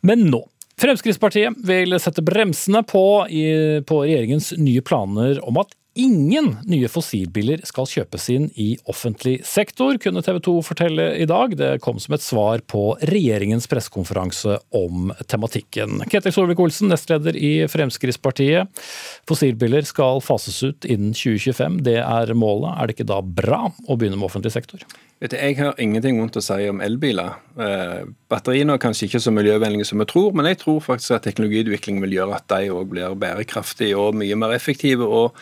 [0.00, 0.40] Men nå.
[0.80, 3.44] Fremskrittspartiet vil sette bremsene på, i,
[3.84, 9.98] på regjeringens nye planer om at ingen nye fossilbiler skal kjøpes inn i offentlig sektor,
[10.00, 11.54] kunne TV 2 fortelle i dag.
[11.58, 16.02] Det kom som et svar på regjeringens pressekonferanse om tematikken.
[16.12, 18.82] Ketil Solvik-Olsen, nestleder i Fremskrittspartiet.
[19.28, 21.82] Fossilbiler skal fases ut innen 2025.
[21.86, 22.72] Det er målet.
[22.72, 24.84] Er det ikke da bra å begynne med offentlig sektor?
[25.22, 27.36] Jeg har ingenting vondt å si om elbiler.
[27.54, 28.00] Eh,
[28.32, 32.00] batteriene er kanskje ikke så miljøvennlige som vi tror, men jeg tror faktisk at teknologiutvikling
[32.02, 35.06] vil gjøre at de òg blir bærekraftige og mye mer effektive.
[35.06, 35.36] og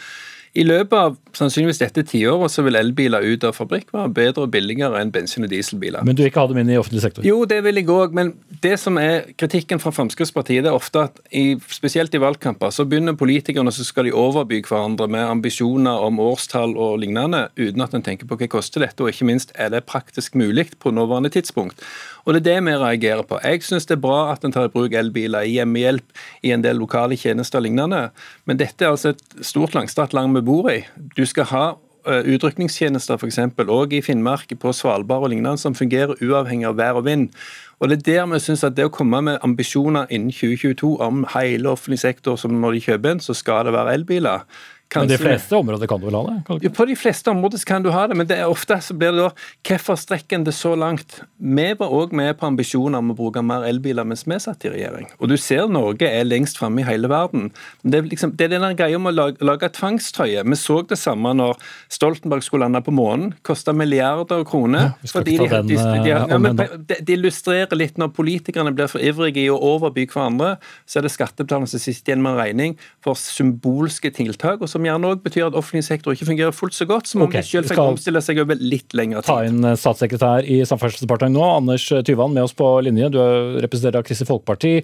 [0.50, 4.50] i løpet av sannsynligvis dette tiåret så vil elbiler ut av fabrikk være bedre og
[4.50, 6.02] billigere enn bensin- og dieselbiler.
[6.02, 7.26] Men du vil ikke ha dem inn i offentlig sektor?
[7.26, 8.16] Jo, det vil jeg òg.
[8.18, 8.32] Men
[8.64, 12.86] det som er kritikken fra Fremskrittspartiet, det er ofte at i, spesielt i valgkamper så
[12.88, 17.94] begynner politikerne så skal de overby hverandre med ambisjoner om årstall og lignende, uten at
[17.94, 21.30] en tenker på hva koster dette, og ikke minst er det praktisk mulig på nåværende
[21.30, 21.78] tidspunkt.
[22.26, 23.38] Og Det er det vi reagerer på.
[23.42, 26.04] Jeg syns det er bra at en tar i bruk elbiler i hjemmehjelp,
[26.42, 28.10] i en del lokale tjenester og lignende,
[28.46, 30.80] men dette er altså et stort, langstrakt land vi bor i.
[31.16, 31.64] Du skal ha
[32.08, 33.38] eh, utrykningstjenester f.eks.
[33.60, 37.28] òg i Finnmark, på Svalbard og lignende, som fungerer uavhengig av vær og vind.
[37.80, 41.24] Og Det er der vi synes at det å komme med ambisjoner innen 2022 om
[41.34, 44.44] hele offentlig sektor som når de kjøper en, så skal det være elbiler.
[44.94, 46.58] Men de fleste områder kan du vel ha det?
[46.64, 49.14] Jo, på de fleste områder kan du ha det, men det er ofte så blir
[49.14, 49.30] det da
[49.70, 51.20] Hvorfor strekker en det så langt?
[51.38, 54.72] Vi var òg med på ambisjoner om å bruke mer elbiler mens vi satt i
[54.72, 55.06] regjering.
[55.20, 57.50] Og du ser Norge er lengst framme i hele verden.
[57.82, 60.42] Det er, liksom, det er den greia om å lage, lage tvangstrøye.
[60.42, 61.60] Vi så det samme når
[61.92, 63.34] Stoltenberg skulle lande på månen.
[63.46, 64.90] Kosta milliarder av kroner.
[64.90, 69.44] Ja, fordi de, den, de, de, ja, de, illustrerer litt når politikerne blir for ivrige
[69.44, 70.56] i å overby hverandre,
[70.88, 74.60] så er det skattebetalerne som sitter igjen med en regning for symbolske tiltak.
[74.60, 77.20] og så som gjerne òg betyr at offentlig sektor ikke fungerer fullt så godt, så
[77.20, 77.44] må okay.
[77.44, 79.28] de fikk omstille seg over litt lengre tid.
[79.28, 83.12] Ta inn eh, statssekretær i Samferdselsdepartementet nå, Anders Tyvand med oss på linje.
[83.12, 83.20] Du
[83.60, 84.74] representerer Kristelig Folkeparti.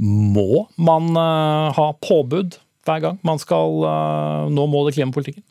[0.00, 5.44] Må man uh, ha påbud hver gang man skal uh, nå målet i klimapolitikken?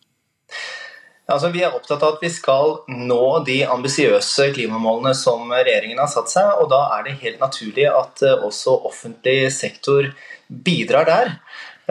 [1.32, 6.10] Altså, vi er opptatt av at vi skal nå de ambisiøse klimamålene som regjeringen har
[6.12, 6.50] satt seg.
[6.60, 10.10] og Da er det helt naturlig at også offentlig sektor
[10.52, 11.38] bidrar der.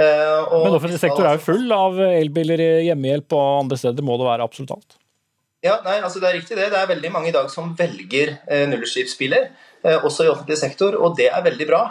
[0.01, 4.07] Eh, Men offentlig sektor er jo full av elbiler i hjemmehjelp og andre steder.
[4.07, 4.99] Må det være absolutt alt?
[5.61, 6.71] Ja, nei, altså Det er riktig det.
[6.73, 9.51] Det er veldig mange i dag som velger eh, nullutslippsbiler,
[9.85, 11.83] eh, også i offentlig sektor, og det er veldig bra.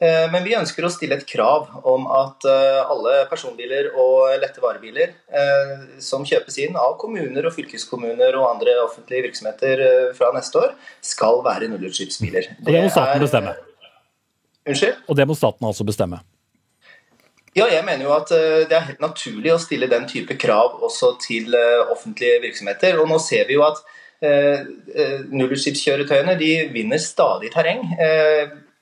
[0.00, 4.62] Eh, men vi ønsker å stille et krav om at eh, alle personbiler og lette
[4.62, 5.72] varebiler eh,
[6.04, 9.82] som kjøpes inn av kommuner og fylkeskommuner og andre offentlige virksomheter
[10.14, 12.52] fra neste år, skal være nullutslippsbiler.
[12.62, 13.56] Og det må staten bestemme?
[14.68, 15.02] Unnskyld?
[15.08, 16.22] Og det må staten altså bestemme?
[17.56, 21.14] Ja, jeg mener jo at det er helt naturlig å stille den type krav også
[21.22, 21.54] til
[21.88, 22.98] offentlige virksomheter.
[23.00, 23.80] Og nå ser vi jo at
[25.30, 27.84] nullutslippskjøretøyene de vinner stadig terreng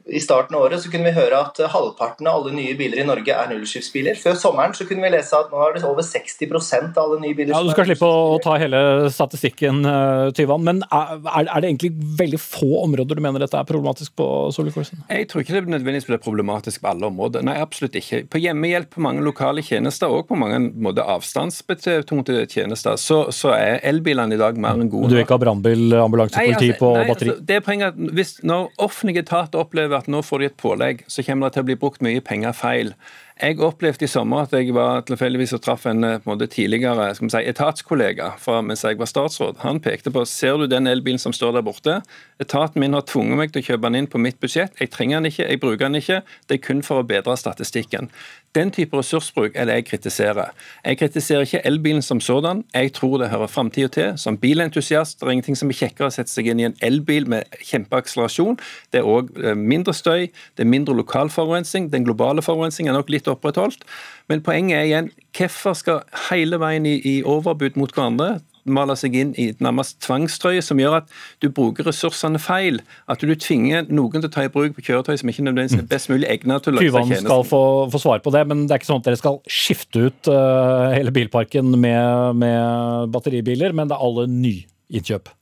[0.07, 3.07] i starten av året så kunne vi høre at halvparten av alle nye biler i
[3.07, 4.15] Norge er nullutslippsbiler.
[4.21, 7.35] Før sommeren så kunne vi lese at nå er det over 60% av alle nye
[7.35, 10.63] biler Ja, Du skal slippe å ta hele statistikken, eh, Tyvan.
[10.67, 11.91] Men er, er, det egentlig
[12.21, 14.29] veldig få områder du mener dette er problematisk på?
[14.55, 15.03] Solvik-Olsen?
[15.11, 17.43] Jeg tror ikke det nødvendigvis blir problematisk på alle områder.
[17.47, 18.23] Nei, absolutt ikke.
[18.31, 23.83] På hjemmehjelp, på mange lokale tjenester og på mange måter avstandsbetonte tjenester, så, så, er
[23.89, 25.11] elbilene i dag mer enn gode.
[25.11, 27.35] Du vil ikke ha brannbil, ambulanse, politi altså, på nei, batteri?
[27.35, 30.59] Altså, det er poenget at hvis, Når offentlige etater opplever at nå får de et
[30.61, 32.93] pålegg, så kommer det til å bli brukt mye penger feil.
[33.37, 37.37] Jeg opplevde i sommer at jeg var tilfeldigvis og traff en, eh, en tidligere si,
[37.37, 39.59] etatskollega fra mens jeg var statsråd.
[39.61, 42.01] Han pekte på ser du den elbilen som står der borte.
[42.41, 44.73] Etaten min har tvunget meg til å kjøpe den inn på mitt budsjett.
[44.81, 46.23] Jeg trenger den ikke, jeg bruker den ikke.
[46.49, 48.09] Det er kun for å bedre statistikken.
[48.57, 50.53] Den type ressursbruk er det jeg kritiserer.
[50.85, 52.65] Jeg kritiserer ikke elbilen som sådan.
[52.75, 54.15] Jeg tror det hører framtida til.
[54.17, 57.29] Som bilentusiast det er ingenting som er kjekkere å sette seg inn i en elbil
[57.29, 58.57] med kjempeakselerasjon.
[58.93, 61.91] Det er òg eh, mindre støy, det er mindre lokal forurensning.
[61.93, 63.85] Den globale forurensningen er nok litt opprettholdt.
[64.33, 69.17] Men poenget er igjen, hvorfor skal hele veien i, i overbud mot hverandre male seg
[69.19, 72.83] inn i nærmest tvangstrøye som gjør at du bruker ressursene feil.
[73.11, 75.89] At du tvinger noen til å ta i bruk på kjøretøy som ikke nødvendigvis er
[75.91, 77.17] best mulig egnet til å løse tjenesten.
[77.17, 77.63] Tyvand skal få,
[77.95, 80.93] få, svar på det, men det er ikke sånn at dere skal skifte ut uh,
[80.95, 85.35] hele bilparken med, med batteribiler, men det er alle nyinnkjøp?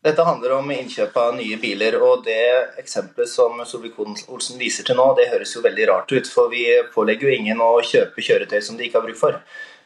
[0.00, 2.40] Dette handler om innkjøp av nye biler, og det
[2.80, 6.30] eksempelet som Solvik-Olsen viser til nå, det høres jo veldig rart ut.
[6.32, 6.62] For vi
[6.94, 9.36] pålegger jo ingen å kjøpe kjøretøy som de ikke har bruk for.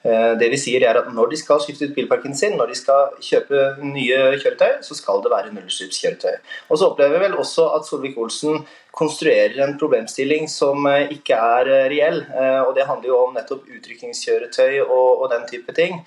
[0.05, 2.77] Eh, det vi sier er at Når de skal skifte ut bilparken sin, når de
[2.77, 6.35] skal kjøpe nye kjøretøy, så skal det være nullutslippskjøretøy.
[6.69, 11.73] Og så opplever vi vel også at Solvik-Olsen konstruerer en problemstilling som eh, ikke er
[11.73, 12.21] eh, reell.
[12.67, 16.03] og Det handler jo om nettopp utrykningskjøretøy og, og den type ting.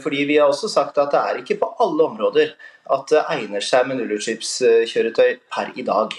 [0.00, 2.54] Fordi Vi har også sagt at det er ikke på alle områder
[2.94, 6.14] at det egner seg med nullutslippskjøretøy per i dag.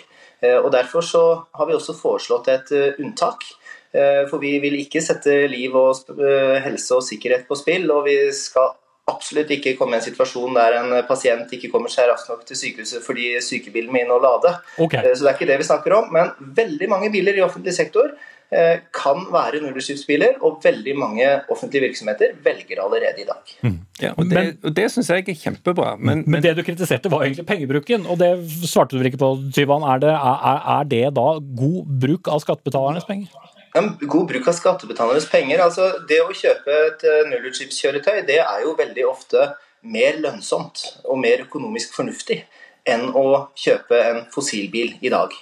[0.62, 1.24] Og Derfor så
[1.56, 3.48] har vi også foreslått et unntak.
[3.96, 6.18] Eh, for vi vil ikke sette liv og
[6.66, 7.88] helse og sikkerhet på spill.
[7.96, 8.74] Og vi skal
[9.10, 12.58] absolutt ikke komme i en situasjon der en pasient ikke kommer seg raskt nok til
[12.58, 14.56] sykehuset fordi sykebilen må inn og lade.
[14.82, 15.14] Okay.
[15.14, 16.10] Så det er ikke det vi snakker om.
[16.16, 18.16] Men veldig mange biler i offentlig sektor
[18.54, 23.54] Eh, kan være nullutslippsbiler, og veldig mange offentlige virksomheter velger allerede i dag.
[23.66, 23.80] Mm.
[24.02, 25.96] Ja, og Det, og det syns jeg er kjempebra.
[25.98, 28.30] Men, men, det du kritiserte var egentlig pengebruken, og det
[28.70, 29.82] svarte du vel ikke på, Tyvan.
[29.82, 33.34] Er det, er, er det da god bruk av skattebetalernes penger?
[33.76, 35.60] En god bruk av skattebetalernes penger.
[35.60, 39.50] altså Det å kjøpe et eh, nullutslippskjøretøy det er jo veldig ofte
[39.86, 42.46] mer lønnsomt og mer økonomisk fornuftig
[42.86, 45.34] enn å kjøpe en fossilbil i dag.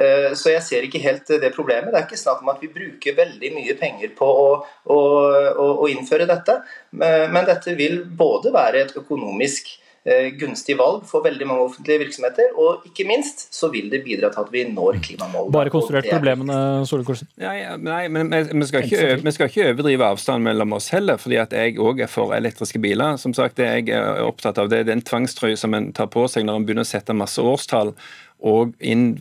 [0.00, 1.92] Eh, så jeg ser ikke helt det problemet.
[1.92, 4.48] Det er ikke snakk om at vi bruker veldig mye penger på å,
[4.90, 5.00] å,
[5.76, 6.58] å innføre dette,
[6.96, 9.76] men dette vil både være et økonomisk
[10.38, 12.52] gunstig valg for veldig mange offentlige virksomheter.
[12.54, 15.54] Og ikke minst så vil det bidra til at vi når klimamålene.
[15.54, 17.30] Bare konstruert problemene, Solkorsen?
[17.42, 21.40] Nei, nei, men vi skal, ikke, vi skal ikke overdrive avstanden mellom oss heller, fordi
[21.42, 23.18] at jeg òg er for elektriske biler.
[23.20, 26.26] Som sagt, Det jeg er opptatt av, det er den tvangstrøya som en tar på
[26.30, 27.94] seg når en begynner å sette masse årstall
[28.44, 29.16] og inn,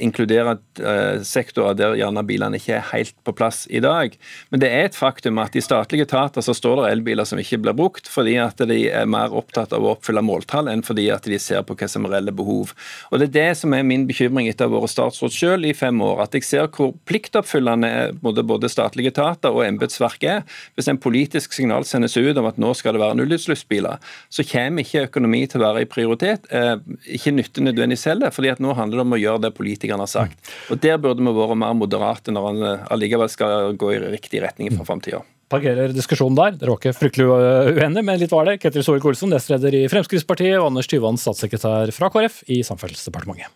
[0.00, 4.14] inkludere uh, sektorer der gjerne bilene ikke er helt på plass i dag.
[4.48, 7.60] Men det er et faktum at i statlige etater så står det elbiler som ikke
[7.60, 11.28] blir brukt, fordi at de er mer opptatt av å oppfylle måltall enn fordi at
[11.28, 12.72] de ser på hva som er reelle behov.
[13.12, 15.74] Og Det er det som er min bekymring etter å ha vært statsråd selv i
[15.76, 16.24] fem år.
[16.24, 20.42] At jeg ser hvor pliktoppfyllende både, både statlige etater og embetsverk er.
[20.78, 24.00] Hvis en politisk signal sendes ut om at nå skal det være nullutslippsbiler,
[24.32, 26.48] så kommer ikke økonomi til å være i prioritet.
[26.54, 26.76] Eh,
[27.18, 30.12] ikke nytte nødvendigvis heller fordi at nå handler det om å gjøre det politikerne har
[30.12, 30.52] sagt.
[30.70, 34.44] Og Der burde vi vært mer moderate når han eh, allikevel skal gå i riktig
[34.46, 36.56] retning for framtida parkerer diskusjonen der.
[36.60, 38.58] Dere var ikke fryktelig uenige, men litt var det.
[38.62, 43.48] Ketil Solvik-Olsen, nestleder i Fremskrittspartiet, og Anders Tyvand, statssekretær fra KrF i Samferdselsdepartementet.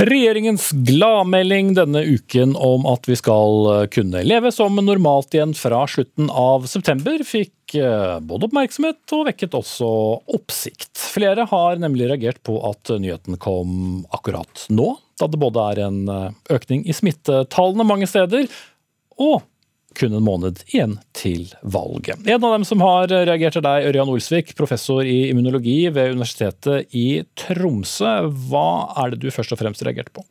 [0.00, 5.82] Regjeringens gladmelding denne uken om at vi skal eh, kunne leve som normalt igjen fra
[5.92, 9.90] slutten av september, fikk eh, både oppmerksomhet og vekket også
[10.38, 10.94] oppsikt.
[10.96, 16.00] Flere har nemlig reagert på at nyheten kom akkurat nå, da det både er en
[16.08, 16.26] eh,
[16.56, 18.48] økning i smittetallene mange steder,
[19.20, 19.42] og
[19.98, 22.20] kun en måned igjen til valget.
[22.26, 26.94] En av dem som har reagert er deg, Ørjan Olsvik, professor i immunologi ved Universitetet
[26.96, 28.14] i Tromsø.
[28.50, 28.68] Hva
[29.02, 30.24] er det du først og fremst reagerte på?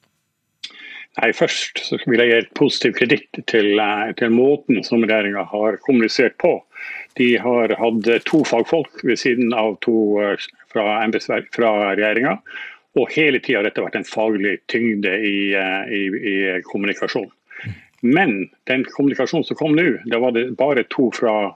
[1.20, 5.44] Nei, Først så vil jeg gi et positiv kreditt til, eh, til måten som regjeringa
[5.52, 6.60] har kommunisert på.
[7.20, 10.38] De har hatt to fagfolk ved siden av to eh,
[10.72, 10.86] fra,
[11.52, 12.38] fra regjeringa.
[12.98, 16.38] Og hele tida har dette vært en faglig tyngde i, eh, i, i
[16.70, 17.34] kommunikasjonen.
[18.02, 21.56] Men den kommunikasjonen som kom nå, da var det bare to fra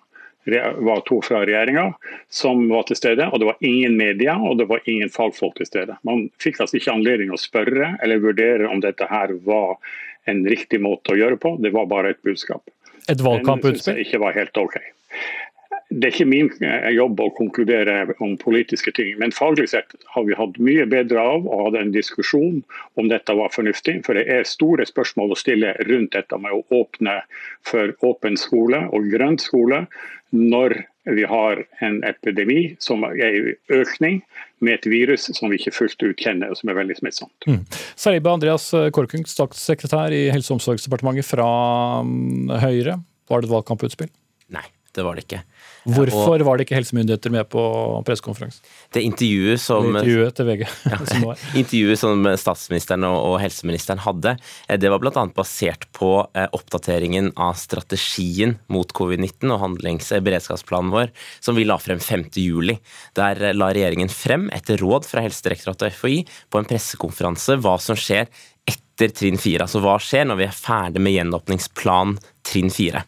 [0.77, 1.93] var to fra regjeringa
[2.29, 3.29] som var til stede.
[3.31, 5.95] og Det var ingen media og det var ingen fagfolk til stede.
[6.03, 9.77] Man fikk altså ikke anledning å spørre eller vurdere om dette her var
[10.27, 11.55] en riktig måte å gjøre på.
[11.63, 12.67] Det var bare et budskap.
[13.07, 13.95] Et valgkamputspill?
[13.95, 14.77] Det ikke var helt ok.
[15.93, 20.25] Det er ikke min eh, jobb å konkludere om politiske ting, men faglig sett har
[20.25, 22.63] vi hatt mye bedre av å ha en diskusjon
[22.99, 23.99] om dette var fornuftig.
[24.07, 27.19] For det er store spørsmål å stille rundt dette med å åpne
[27.67, 29.85] for åpen skole og grønn skole
[30.33, 30.79] når
[31.13, 34.21] vi har en epidemi som er i økning,
[34.63, 37.49] med et virus som vi ikke fullt ut kjenner, og som er veldig smittsomt.
[37.49, 37.65] Mm.
[37.99, 41.49] Sariba Andreas Korkung, statssekretær i Helse- og omsorgsdepartementet fra
[42.07, 42.95] mm, Høyre.
[43.27, 44.15] Var det et valgkamputspill?
[44.55, 44.63] Nei
[44.93, 45.39] det var det ikke.
[45.83, 47.61] Hvorfor og, var det ikke helsemyndigheter med på
[48.07, 48.61] pressekonferansen?
[48.93, 50.61] Det intervjuet som Intervjuet til VG.
[50.87, 50.99] Ja,
[51.61, 54.35] intervjuet som statsministeren og, og, helseministeren hadde,
[54.67, 55.25] eh, det var bl.a.
[55.35, 61.11] basert på eh, oppdateringen av strategien mot covid-19 og handlingsberedskapsplanen vår,
[61.43, 62.77] som vi la frem 5.7.
[63.19, 66.21] Der la regjeringen frem, etter råd fra Helsedirektoratet og FHI,
[66.53, 68.29] på en pressekonferanse hva som skjer
[68.69, 69.65] etter trinn 4.
[69.65, 72.15] Altså hva skjer når vi er ferdig med gjenåpningsplan
[72.45, 73.03] trinn 4.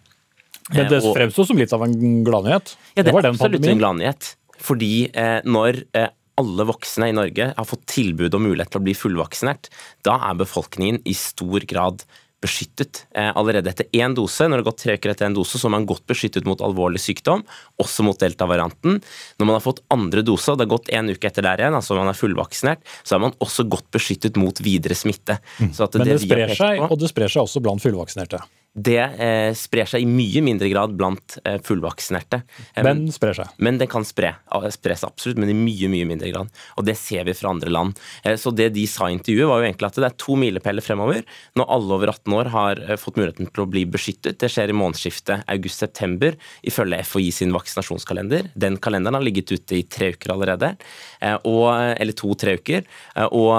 [0.74, 1.96] Men det eh, fremsto som litt av en
[2.26, 2.76] gladnyhet?
[2.96, 3.76] Ja, det, det er absolutt pandemien.
[3.76, 4.36] en gladnyhet.
[4.66, 6.12] Fordi eh, når eh,
[6.42, 9.70] alle voksne i Norge har fått tilbud og mulighet til å bli fullvaksinert,
[10.08, 12.06] da er befolkningen i stor grad
[12.46, 13.06] beskyttet.
[13.16, 15.70] Eh, allerede etter én dose, når det har gått tre uker etter en dose, så
[15.70, 17.46] er man godt beskyttet mot alvorlig sykdom,
[17.82, 19.00] også mot delta-varianten.
[19.40, 21.78] Når man har fått andre dose, og det har gått en uke etter der igjen,
[21.80, 25.40] altså man er fullvaksinert, så er man også godt beskyttet mot videre smitte.
[25.58, 25.72] Mm.
[25.72, 28.44] Men det, det sprer seg, på, og det sprer seg også blant fullvaksinerte?
[28.76, 32.42] Det eh, sprer seg i mye mindre grad blant eh, fullvaksinerte.
[32.74, 33.54] Eh, men sprer seg?
[33.64, 34.34] Men det kan spre,
[34.76, 36.52] spre seg absolutt, men i mye mye mindre grad.
[36.76, 38.02] Og Det ser vi fra andre land.
[38.24, 40.84] Eh, så Det de sa i intervjuet, var jo egentlig at det er to milepæler
[40.84, 41.24] fremover.
[41.56, 44.42] Når alle over 18 år har eh, fått muligheten til å bli beskyttet.
[44.44, 46.36] Det skjer i månedsskiftet august-september,
[46.68, 48.52] ifølge FHI sin vaksinasjonskalender.
[48.60, 50.76] Den kalenderen har ligget ute i tre uker allerede.
[51.24, 52.84] Eh, og, eller to-tre uker.
[53.32, 53.56] Og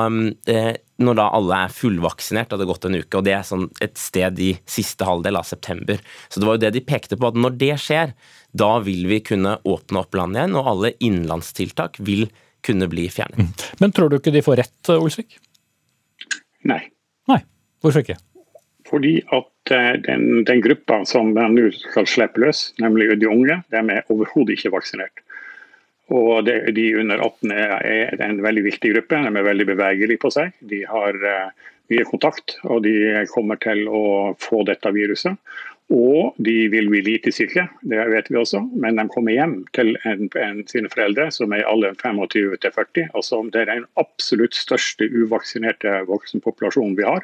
[1.02, 3.18] når da alle er fullvaksinert, hadde gått en uke.
[3.18, 6.00] og Det er sånn et sted i siste halvdel av september.
[6.28, 8.14] Så det var jo det de pekte på, at når det skjer,
[8.56, 12.28] da vil vi kunne åpne opp landet igjen, og alle innenlandstiltak vil
[12.66, 13.44] kunne bli fjernet.
[13.44, 13.82] Mm.
[13.82, 15.36] Men tror du ikke de får rett, Olsvik?
[16.66, 16.80] Nei.
[17.30, 17.42] Nei,
[17.84, 18.18] Hvorfor ikke?
[18.86, 23.82] Fordi at eh, den, den gruppa som nå skal slippe løs, nemlig de unge, de
[23.82, 25.22] er overhodet ikke vaksinert.
[26.14, 29.22] Og det, De under 18 er, en veldig viktig gruppe.
[29.22, 30.52] De er veldig bevegelige på seg.
[30.60, 34.04] De har uh, mye kontakt, og de kommer til å
[34.38, 35.34] få dette viruset.
[35.94, 38.64] Og de vil bli lite syke, det vet vi også.
[38.74, 42.74] Men de kommer hjem til en, en, sine foreldre som er i alderen 25 til
[42.74, 43.10] 40.
[43.14, 47.22] Altså, det er den absolutt største uvaksinerte voksenpopulasjonen vi har.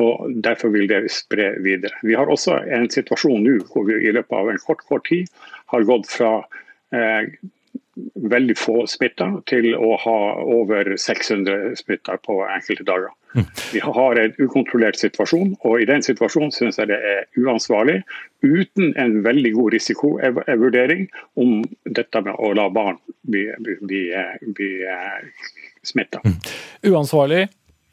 [0.00, 1.96] Og Derfor vil det spre videre.
[2.04, 5.32] Vi har også en situasjon nå hvor vi i løpet av en kort, kort tid
[5.72, 6.34] har gått fra
[6.92, 7.32] eh,
[8.14, 13.10] veldig få smitta til å ha over 600 smitta på enkelte dager.
[13.34, 13.46] Mm.
[13.72, 18.00] Vi har en ukontrollert situasjon, og i den situasjonen syns jeg det er uansvarlig,
[18.46, 21.06] uten en veldig god risikovurdering
[21.40, 24.04] om dette med å la barn bli, bli, bli,
[24.54, 24.70] bli
[25.86, 26.22] smitta.
[26.24, 26.38] Mm.
[26.92, 27.48] Uansvarlig,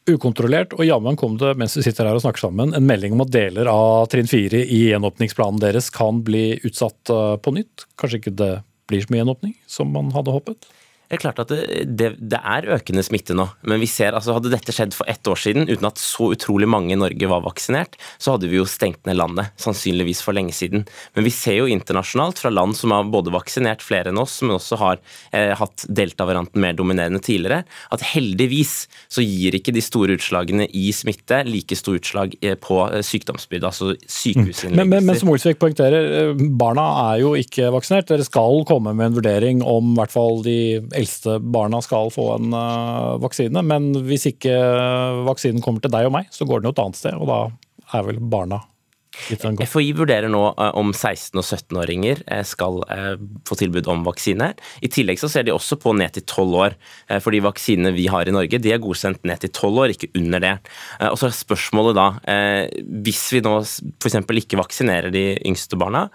[0.08, 3.26] ukontrollert, og jammen kom det mens vi sitter her og snakker sammen, en melding om
[3.26, 7.88] at deler av trinn 4 i gjenåpningsplanen deres kan bli utsatt eh, på nytt.
[8.00, 8.54] Kanskje ikke det
[8.88, 10.68] blir så mye gjenåpning som man hadde håpet?
[11.08, 14.36] Det er klart at det, det, det, er økende smitte nå, men vi ser, altså
[14.36, 17.46] hadde dette skjedd for ett år siden, uten at så utrolig mange i Norge var
[17.46, 20.86] vaksinert, så hadde vi jo stengt ned landet, sannsynligvis for lenge siden.
[21.16, 24.58] Men vi ser jo internasjonalt, fra land som har både vaksinert flere enn oss, men
[24.58, 25.02] også har
[25.32, 28.76] eh, hatt delta-varianten mer dominerende tidligere, at heldigvis
[29.12, 33.68] så gir ikke de store utslagene i smitte like store utslag eh, på sykdomsbyrd, sykdomsbyrde,
[33.68, 34.76] altså sykehusinnleggelser.
[34.76, 38.08] Men, men, men som Olsvik poengterer, eh, barna er jo ikke vaksinert.
[38.10, 40.58] Dere skal komme med en vurdering om i hvert fall de
[40.98, 43.64] eldste barna skal få en uh, vaksine.
[43.66, 44.56] Men hvis ikke
[45.28, 47.40] vaksinen kommer til deg og meg, så går den jo et annet sted, og da
[47.98, 48.64] er vel barna
[49.18, 53.14] FHI vurderer nå eh, om 16- og 17-åringer eh, skal eh,
[53.48, 54.52] få tilbud om vaksine.
[54.84, 56.78] I tillegg så ser de også på ned til 12 år,
[57.24, 60.10] for de vaksinene vi har i Norge de er godsendt ned til 12 år, ikke
[60.20, 60.54] under det.
[61.10, 62.08] Og så er spørsmålet da,
[63.06, 64.18] hvis vi nå f.eks.
[64.42, 66.08] ikke vaksinerer de yngste barna,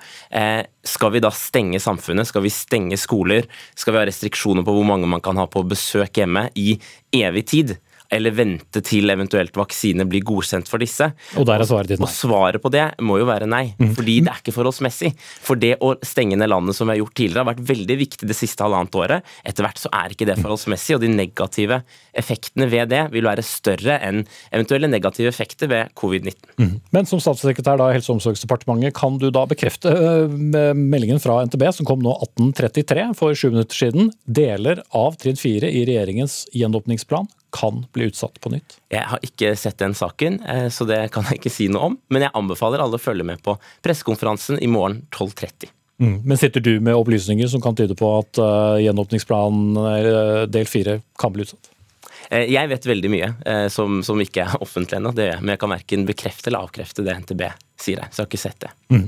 [0.86, 3.48] skal vi da stenge samfunnet, skal vi stenge skoler,
[3.78, 6.76] skal vi ha restriksjoner på hvor mange man kan ha på besøk hjemme i
[7.22, 7.76] evig tid?
[8.12, 11.08] Eller vente til eventuelt vaksine blir godkjent for disse?
[11.38, 11.94] Og svaret.
[11.98, 13.94] Og svaret på det må jo være nei, mm.
[13.96, 15.12] fordi det er ikke forholdsmessig.
[15.42, 18.28] For det å stenge ned landet som vi har gjort tidligere, har vært veldig viktig
[18.28, 19.32] det siste halvannet året.
[19.48, 21.82] Etter hvert så er ikke det forholdsmessig, og de negative
[22.18, 26.56] effektene ved det vil være større enn eventuelle negative effekter ved covid-19.
[26.60, 26.72] Mm.
[26.94, 31.40] Men som statssekretær da i Helse- og omsorgsdepartementet, kan du da bekrefte uh, meldingen fra
[31.46, 36.42] NTB som kom nå 1833 for sju minutter siden, deler av trinn fire i regjeringens
[36.56, 38.78] gjenåpningsplan kan bli utsatt på nytt?
[38.92, 41.98] Jeg har ikke sett den saken, eh, så det kan jeg ikke si noe om.
[42.12, 45.70] Men jeg anbefaler alle å følge med på pressekonferansen i morgen 12.30.
[46.02, 46.16] Mm.
[46.26, 50.98] Men sitter du med opplysninger som kan tyde på at uh, gjenåpningsplanen uh, del fire
[51.20, 51.70] kan bli utsatt?
[52.32, 53.26] Jeg vet veldig mye
[53.72, 57.44] som, som ikke er offentlig ennå, men jeg kan verken bekrefte eller avkrefte det NTB
[57.82, 58.12] sier jeg.
[58.12, 58.70] Så jeg har ikke sett det.
[58.92, 59.04] Mm.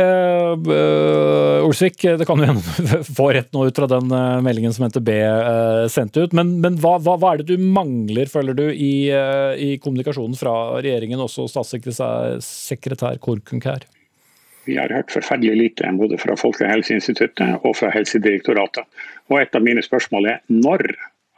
[0.00, 4.40] Eh, eh, Olsvik, det kan jo hende du får rett nå ut fra den uh,
[4.44, 5.12] meldingen som NTB
[5.92, 6.36] sendte ut.
[6.36, 10.54] Men, men hva, hva, hva, er det du mangler, føler du, i, i kommunikasjonen fra
[10.80, 13.86] regjeringen, også statssekretær Korkunk her?
[14.68, 18.84] Vi har hørt forferdelig lite både fra Folkehelseinstituttet og fra Helsedirektoratet.
[19.32, 20.84] Og et av mine spørsmål er når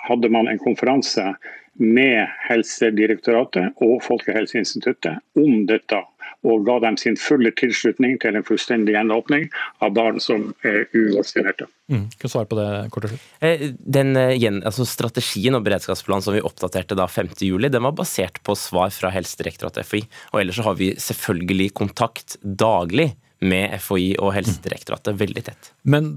[0.09, 1.34] hadde man en konferanse
[1.80, 6.03] med Helsedirektoratet og Folkehelseinstituttet om dette
[6.42, 9.46] og ga dem sin fulle tilslutning til en fullstendig gjenåpning
[9.84, 11.68] av barn som er uvaksinerte.
[11.92, 12.09] Mm.
[12.11, 13.26] Kan du svare på det kort og slutt?
[13.46, 14.34] Eh, den, eh,
[14.66, 19.12] altså strategien og beredskapsplanen som vi oppdaterte da 5.7, den var basert på svar fra
[19.14, 20.03] Helsedirektoratet FHI.
[20.32, 25.70] Og ellers så har vi selvfølgelig kontakt daglig med FHI og Helsedirektoratet veldig tett.
[25.82, 26.11] Men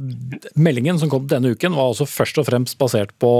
[0.58, 3.36] meldingen som kom denne uken var altså først og fremst basert på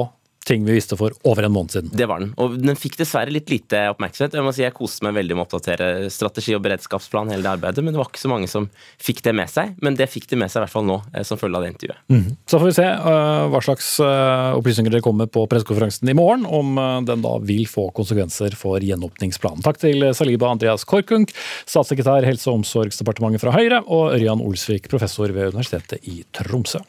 [0.46, 1.92] ting vi visste for over en måned siden.
[1.94, 2.32] Det var den.
[2.42, 4.36] Og den fikk dessverre litt lite oppmerksomhet.
[4.38, 7.54] Jeg må si jeg koste meg veldig med å oppdatere strategi og beredskapsplan hele det
[7.56, 8.68] arbeidet, men det var ikke så mange som
[9.02, 9.74] fikk det med seg.
[9.86, 11.72] Men det fikk de med seg i hvert fall nå, eh, som følge av det
[11.74, 12.02] intervjuet.
[12.14, 12.28] Mm.
[12.46, 16.46] Så får vi se uh, hva slags uh, opplysninger dere kommer på pressekonferansen i morgen,
[16.46, 19.66] om uh, den da vil få konsekvenser for gjenåpningsplanen.
[19.66, 21.34] Takk til Saliba Andreas Korkunk,
[21.66, 26.84] statssekretær Helse- og omsorgsdepartementet fra Høyre, og Ørjan Olsvik, professor ved Universitetet i Tromsø.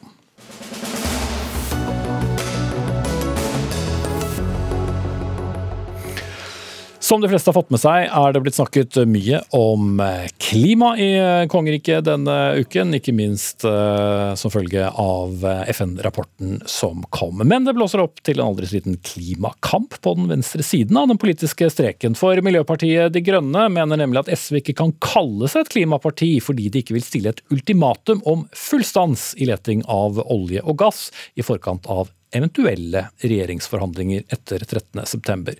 [7.07, 10.89] Som de fleste har fått med seg, er det blitt snakket mye om eh, klima
[10.99, 12.91] i eh, kongeriket denne uken.
[12.97, 17.39] Ikke minst uh, som følge av FN-rapporten som kom.
[17.47, 21.07] Men det blåser opp til en aldri så liten klimakamp på den venstre siden av
[21.07, 22.17] den politiske streken.
[22.19, 26.67] For Miljøpartiet De Grønne mener nemlig at SV ikke kan kalle seg et klimaparti fordi
[26.73, 31.07] de ikke vil stille et ultimatum om full stans i leting av olje og gass
[31.39, 35.55] i forkant av eventuelle regjeringsforhandlinger etter 13.9.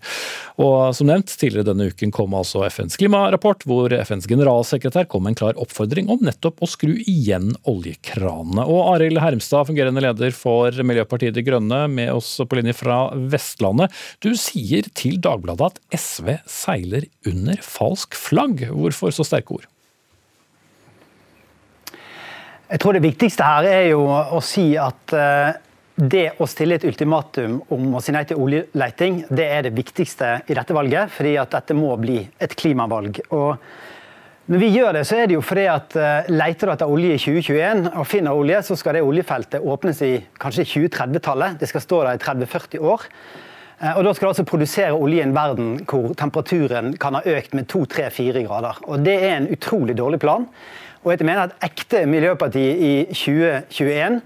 [0.63, 5.35] Og som nevnt, tidligere denne uken kom altså FNs klimarapport, hvor FNs generalsekretær kom med
[5.35, 8.65] en klar oppfordring om nettopp å skru igjen oljekranene.
[8.67, 13.93] Og Arild Hermstad, fungerende leder for Miljøpartiet De Grønne, med oss på linje fra Vestlandet.
[14.23, 18.67] Du sier til Dagbladet at SV seiler under falsk flagg.
[18.73, 19.67] Hvorfor så sterke ord?
[22.67, 25.55] Jeg tror det viktigste her er jo å si at eh,
[25.97, 30.29] det å stille et ultimatum om å si nei til oljeleiting, det er det viktigste
[30.45, 31.09] i dette valget.
[31.13, 33.17] Fordi at dette må bli et klimavalg.
[33.33, 33.57] Og
[34.47, 37.17] når vi gjør det, så er det jo fordi at uh, leter du etter olje
[37.17, 41.57] i 2021 og finner olje, så skal det oljefeltet åpnes i kanskje 2030-tallet.
[41.59, 43.09] Det skal stå der i 30-40 år.
[43.81, 47.25] Uh, og Da skal du altså produsere olje i en verden hvor temperaturen kan ha
[47.25, 48.85] økt med 2-3-4 grader.
[48.85, 50.45] Og Det er en utrolig dårlig plan.
[51.01, 54.21] Og jeg mener at ekte miljøparti i 2021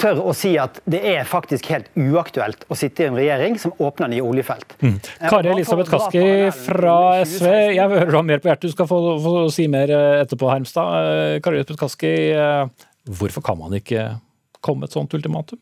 [0.00, 3.74] tør å si at det er faktisk helt uaktuelt å sitte i en regjering som
[3.82, 4.76] åpner nye oljefelt.
[4.80, 4.96] Mm.
[4.96, 6.24] Eh, Kari Elisabeth Kaski
[6.56, 9.92] fra SV, jeg hører du har mer på hjertet, du skal få, få si mer
[9.94, 10.96] eh, etterpå, Hermstad.
[10.98, 12.14] Eh, Kari Elisabeth Kaski,
[13.20, 14.08] hvorfor kan man ikke
[14.64, 15.60] komme med et sånt ultimatum?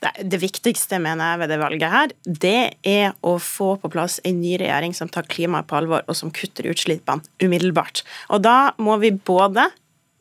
[0.00, 4.38] Det viktigste mener jeg ved det valget her, det er å få på plass en
[4.40, 8.00] ny regjering som tar klimaet på alvor, og som kutter utslippene umiddelbart.
[8.32, 9.68] Og da må vi både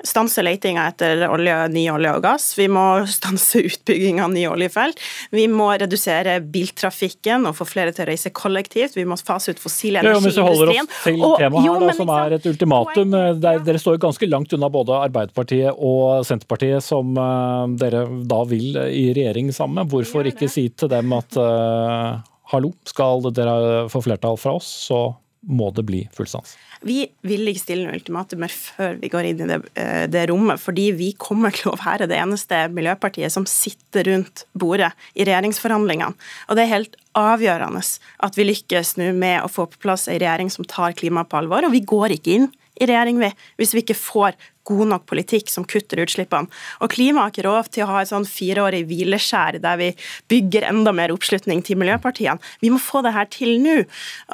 [0.05, 2.51] stanse letinga etter olje, ny olje og gass.
[2.57, 5.01] Vi må stanse utbygging av nye oljefelt.
[5.35, 8.97] Vi må redusere biltrafikken og få flere til å reise kollektivt.
[8.97, 10.29] Vi må fase ut fossil energi i industrien.
[10.29, 13.17] Hvis vi holder oss til temaet her, da, som er et ultimatum.
[13.43, 18.43] Der, dere står jo ganske langt unna både Arbeiderpartiet og Senterpartiet, som uh, dere da
[18.49, 19.91] vil i regjering sammen med.
[19.93, 22.19] Hvorfor ikke si til dem at uh,
[22.53, 25.09] hallo, skal dere få flertall fra oss, så
[25.49, 26.55] må det bli full stans?
[26.85, 30.61] Vi vil ikke stille noe ultimatumer før vi går inn i det, eh, det, rommet,
[30.63, 36.15] fordi vi kommer til å være det eneste miljøpartiet som sitter rundt bordet i regjeringsforhandlingene.
[36.47, 37.83] Og det er helt avgjørende
[38.23, 41.41] at vi lykkes nå med å få på plass en regjering som tar klima på
[41.41, 41.67] alvor.
[41.67, 42.49] Og vi går ikke inn
[42.79, 44.37] i regjering vi, hvis vi ikke får
[44.69, 46.49] god nok politikk som kutter utslippene.
[46.83, 49.89] Og klima har ikke råd til å ha et sånn fireårig hvileskjær der vi
[50.31, 52.37] bygger enda mer oppslutning til miljøpartiene.
[52.61, 53.79] Vi må få det her til nå.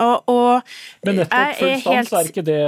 [0.03, 2.13] Og, og Men nettopp full stans, helt...
[2.19, 2.61] er ikke det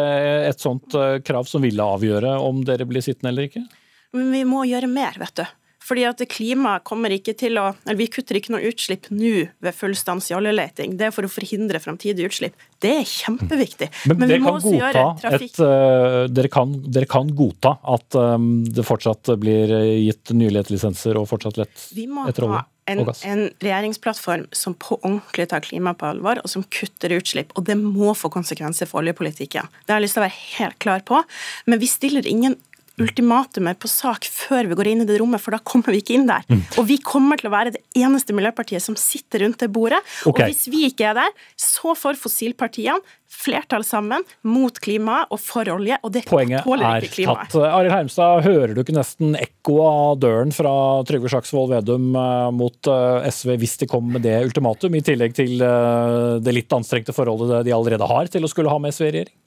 [0.53, 3.65] et sånt eh, krav som ville avgjøre om dere blir sittende eller ikke?
[4.15, 5.47] Men vi må gjøre mer, vet du.
[5.87, 9.75] Fordi at klimaet kommer ikke til å Eller vi kutter ikke noe utslipp nå ved
[9.75, 10.97] full stans i oljeleting.
[10.99, 12.57] Det er for å forhindre framtidige utslipp.
[12.83, 13.89] Det er kjempeviktig.
[14.09, 15.55] Men, Men vi må også gjøre trafikk...
[15.55, 19.71] Et, uh, dere, kan, dere, kan, godta at um, det fortsatt blir
[20.03, 21.87] gitt nye og fortsatt lett
[22.27, 22.65] etter olje?
[22.87, 27.51] En, en, regjeringsplattform som på ordentlig tar klima på alvor, og som kutter utslipp.
[27.59, 29.67] Og det må få konsekvenser for oljepolitikken.
[29.83, 31.19] Det har jeg lyst til å være helt klar på.
[31.67, 32.55] Men vi stiller ingen
[33.01, 36.17] ultimatumer på sak før vi går inn i det rommet, for da kommer vi ikke
[36.17, 36.45] inn der.
[36.49, 36.63] Mm.
[36.81, 40.01] Og vi kommer til å være det eneste miljøpartiet som sitter rundt det bordet.
[40.25, 40.31] Okay.
[40.31, 45.67] Og hvis vi ikke er der, så får fossilpartiene flertall sammen mot klimaet og for
[45.69, 47.51] olje, og det Poenget tåler ikke klimaet.
[47.51, 47.67] Tatt.
[47.69, 50.73] Arild Hermstad, hører du ikke nesten ekko av døren fra
[51.07, 55.35] Trygve Slagsvold Vedum eh, mot eh, SV hvis de kommer med det ultimatum, i tillegg
[55.37, 59.09] til eh, det litt anstrengte forholdet de allerede har til å skulle ha med SV
[59.09, 59.37] i regjering?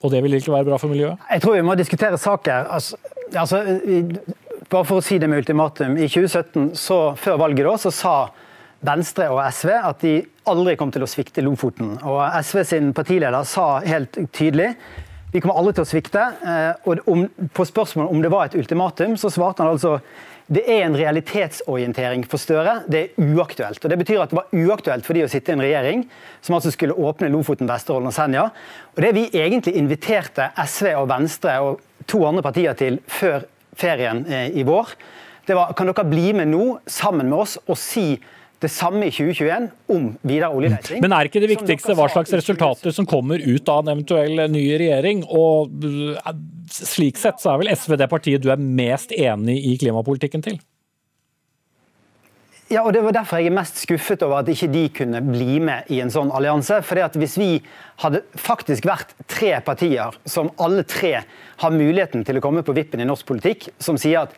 [0.00, 1.20] Og det vil ikke være bra for miljøet?
[1.30, 2.70] Jeg tror vi må diskutere saker.
[2.72, 2.96] Altså,
[3.36, 3.60] altså,
[4.70, 5.98] bare for å si det med ultimatum.
[5.98, 8.14] I 2017, så, før valget da, så sa
[8.86, 10.14] Venstre og SV at de
[10.48, 11.98] aldri kom til å svikte Lofoten.
[12.08, 14.72] Og SV sin partileder sa helt tydelig
[15.30, 16.22] vi kommer aldri til å svikte.
[16.42, 17.24] Eh, og om,
[17.54, 19.98] på spørsmålet om det var et ultimatum, så svarte han altså
[20.50, 22.80] det er en realitetsorientering for Støre.
[22.90, 23.84] Det er uaktuelt.
[23.84, 26.02] Og Det betyr at det var uaktuelt for de å sitte i en regjering
[26.42, 28.48] som altså skulle åpne Lofoten, Vesterålen og Senja.
[28.96, 31.80] Og Det vi egentlig inviterte SV og Venstre og
[32.10, 33.46] to andre partier til før
[33.78, 34.90] ferien eh, i vår,
[35.46, 38.18] det var kan dere bli med nå sammen med oss og si
[38.60, 41.00] det samme i 2021 om videre oljeleting.
[41.00, 44.64] Men er ikke det viktigste hva slags resultater som kommer ut av en eventuell ny
[44.82, 45.22] regjering?
[45.24, 46.34] Og eh,
[46.70, 50.60] slik sett så er vel SV det partiet du er mest enig i klimapolitikken til?
[52.70, 55.56] Ja, og Det var derfor jeg er mest skuffet over at ikke de kunne bli
[55.58, 56.78] med i en sånn allianse.
[56.86, 57.50] Fordi at Hvis vi
[58.04, 61.24] hadde faktisk vært tre partier som alle tre
[61.64, 64.36] har muligheten til å komme på vippen i norsk politikk, som sier at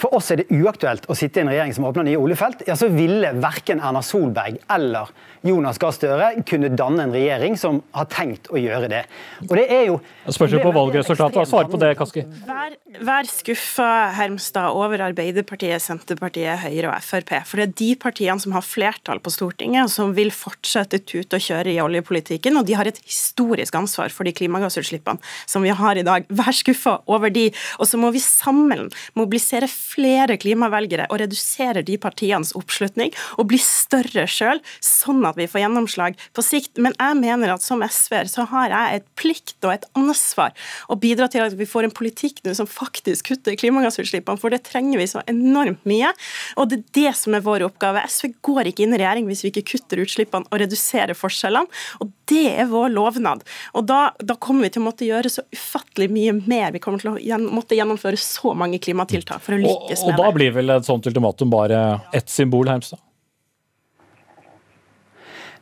[0.00, 2.62] for oss er det uaktuelt å sitte i en regjering som åpner nye oljefelt.
[2.68, 5.10] Ja, så ville verken Erna Solberg eller
[5.44, 9.02] Jonas Gahr Støre kunne danne en regjering som har tenkt å gjøre det.
[9.48, 9.98] Og det er jo...
[10.30, 11.48] Spørs på valgresultatet.
[11.50, 12.24] Svar på det, Kaski.
[12.48, 17.34] Vær, vær skuffa, Hermstad, over Arbeiderpartiet, Senterpartiet, Høyre og Frp.
[17.48, 21.44] For det er de partiene som har flertall på Stortinget, som vil fortsette tut og
[21.44, 22.56] kjøre i oljepolitikken.
[22.60, 25.20] Og de har et historisk ansvar for de klimagassutslippene
[25.50, 26.28] som vi har i dag.
[26.28, 27.48] Vær skuffa over de.
[27.80, 28.88] Og så må vi sammen
[29.18, 35.48] mobilisere flere klimavelgere og reduserer de partienes oppslutning og blir større sjøl, sånn at vi
[35.50, 36.78] får gjennomslag på sikt.
[36.78, 40.54] Men jeg mener at som SV-er så har jeg et plikt og et ansvar
[40.88, 44.62] å bidra til at vi får en politikk nå som faktisk kutter klimagassutslippene, for det
[44.68, 46.12] trenger vi så enormt mye.
[46.56, 48.04] Og det er det som er vår oppgave.
[48.06, 51.68] SV går ikke inn i regjering hvis vi ikke kutter utslippene og reduserer forskjellene.
[52.00, 53.44] og det er vår lovnad.
[53.76, 56.70] Og da, da, kommer vi til å måtte gjøre så ufattelig mye mer.
[56.72, 60.18] Vi kommer til å måtte gjennomføre så mange klimatiltak for å lykkes lykkes med det.
[60.18, 63.00] Og da blir vel et sånt ultimatum bare ett symbol, Hermstad?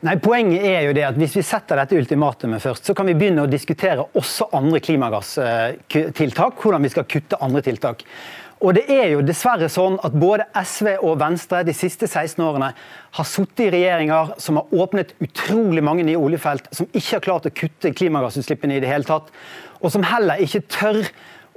[0.06, 3.16] Nei, Poenget er jo det at hvis vi setter dette ultimatumet først, så kan vi
[3.18, 6.60] begynne å diskutere også andre klimagasstiltak.
[6.62, 8.04] Hvordan vi skal kutte andre tiltak.
[8.58, 12.72] Og det er jo dessverre sånn at både SV og Venstre de siste 16 årene
[13.18, 17.46] har sittet i regjeringer som har åpnet utrolig mange nye oljefelt, som ikke har klart
[17.46, 19.30] å kutte klimagassutslippene i det hele tatt,
[19.78, 21.04] og som heller ikke tør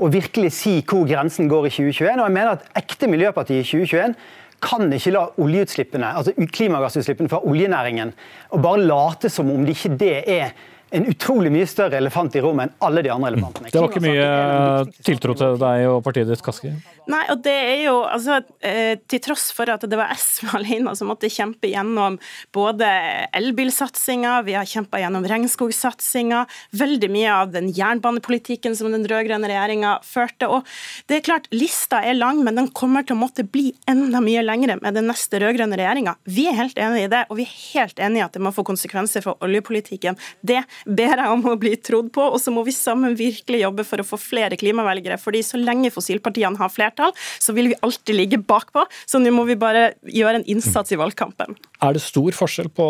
[0.01, 2.21] å virkelig si hvor grensen går i 2021.
[2.21, 4.15] Og jeg mener at ekte miljøparti i 2021
[4.61, 8.13] kan ikke la oljeutslippene, altså klimagassutslippene fra oljenæringen
[8.53, 10.53] og bare late som om det ikke det er
[10.91, 13.69] en utrolig mye større elefant i rommet enn alle de andre elefantene.
[13.71, 16.73] Det var ikke mye tiltro til deg og partiet ditt, Kaski?
[17.11, 20.93] Nei, og det er jo altså eh, Til tross for at det var SV alene
[20.97, 22.17] som måtte kjempe gjennom
[22.53, 22.87] både
[23.37, 26.43] elbilsatsinga, vi har kjempa gjennom regnskogsatsinga,
[26.77, 30.49] veldig mye av den jernbanepolitikken som den rød-grønne regjeringa førte.
[30.51, 30.67] Og
[31.09, 34.43] det er klart, lista er lang, men den kommer til å måtte bli enda mye
[34.45, 36.17] lengre med den neste rød-grønne regjeringa.
[36.27, 38.53] Vi er helt enig i det, og vi er helt enig i at det må
[38.55, 40.19] få konsekvenser for oljepolitikken.
[40.45, 43.85] Det ber jeg om å bli trodd på, og så må vi sammen virkelig jobbe
[43.87, 45.19] for å få flere klimavelgere.
[45.21, 48.85] fordi så lenge fossilpartiene har flertall, så vil vi alltid ligge bakpå.
[49.05, 51.57] Så nå må vi bare gjøre en innsats i valgkampen.
[51.81, 52.85] Er det stor forskjell på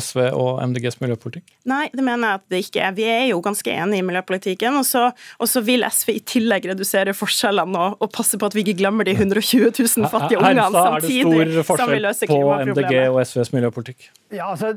[0.00, 1.44] SV og MDGs miljøpolitikk?
[1.68, 2.96] Nei, det mener jeg at det ikke er.
[2.96, 4.78] Vi er jo ganske enige i miljøpolitikken.
[4.80, 8.56] Og så, og så vil SV i tillegg redusere forskjellene og, og, passe på at
[8.56, 12.80] vi ikke glemmer de 120 000 fattige ungene samtidig som vi løser klimaproblemet.
[12.80, 14.10] Er det stor forskjell på MDG og SVs miljøpolitikk?
[14.34, 14.74] Ja, altså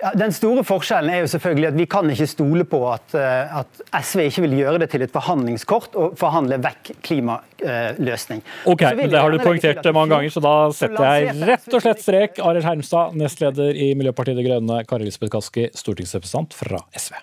[0.00, 3.56] ja, den store forskjellen er jo selvfølgelig at vi kan ikke stole på at, eh,
[3.60, 8.42] at, SV ikke vil gjøre det til et forhandlingskort og forhandle vekk klimaløsning.
[8.70, 12.04] Ok, men Det har du poengtert mange ganger, så da setter jeg rett og slett
[12.04, 12.40] strek.
[12.44, 17.18] Arild Hermstad, nestleder i Miljøpartiet De Grønne, Kari Elisabeth Kaski, stortingsrepresentant fra SV.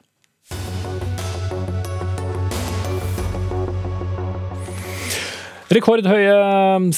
[5.68, 6.36] Rekordhøye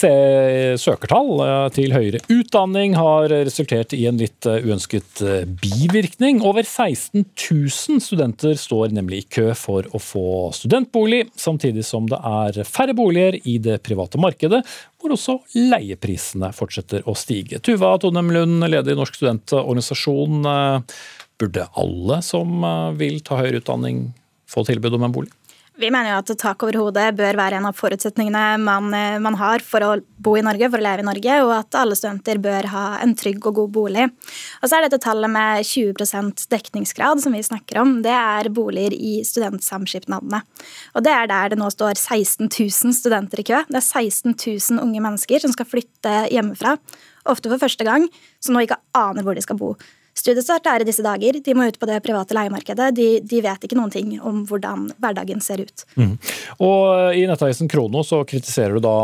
[0.06, 5.24] eh, søkertall eh, til høyere utdanning har resultert i en litt eh, uønsket
[5.58, 6.44] bivirkning.
[6.46, 12.22] Over 16 000 studenter står nemlig i kø for å få studentbolig, samtidig som det
[12.22, 14.62] er færre boliger i det private markedet,
[15.02, 17.64] hvor også leieprisene fortsetter å stige.
[17.66, 20.46] Tuva Tonem Lund, leder i Norsk studentorganisasjon.
[21.42, 22.62] Burde alle som
[23.02, 24.12] vil ta høyere utdanning
[24.50, 25.39] få tilbud om en bolig?
[25.80, 29.38] Vi mener jo at tak over hodet bør være en av forutsetningene man, eh, man,
[29.40, 32.42] har for å bo i Norge, for å leve i Norge, og at alle studenter
[32.44, 34.10] bør ha en trygg og god bolig.
[34.60, 38.92] Og så er dette tallet med 20% dekningsgrad som vi snakker om, det er boliger
[38.92, 40.42] i studentsamskipnadene.
[41.00, 43.64] Og det er der det nå står 16 000 studenter i kø.
[43.70, 46.76] Det er 16 000 unge mennesker som skal flytte hjemmefra,
[47.24, 48.10] ofte for første gang,
[48.44, 49.78] som nå ikke aner hvor de skal bo.
[50.20, 51.40] Studiestart er i disse dager.
[51.44, 52.90] De må ut på det private leiemarkedet.
[52.98, 55.86] De, de vet ikke noen ting om hvordan hverdagen ser ut.
[56.00, 56.16] Mm.
[56.66, 58.96] Og I nettavisen Krono så kritiserer du da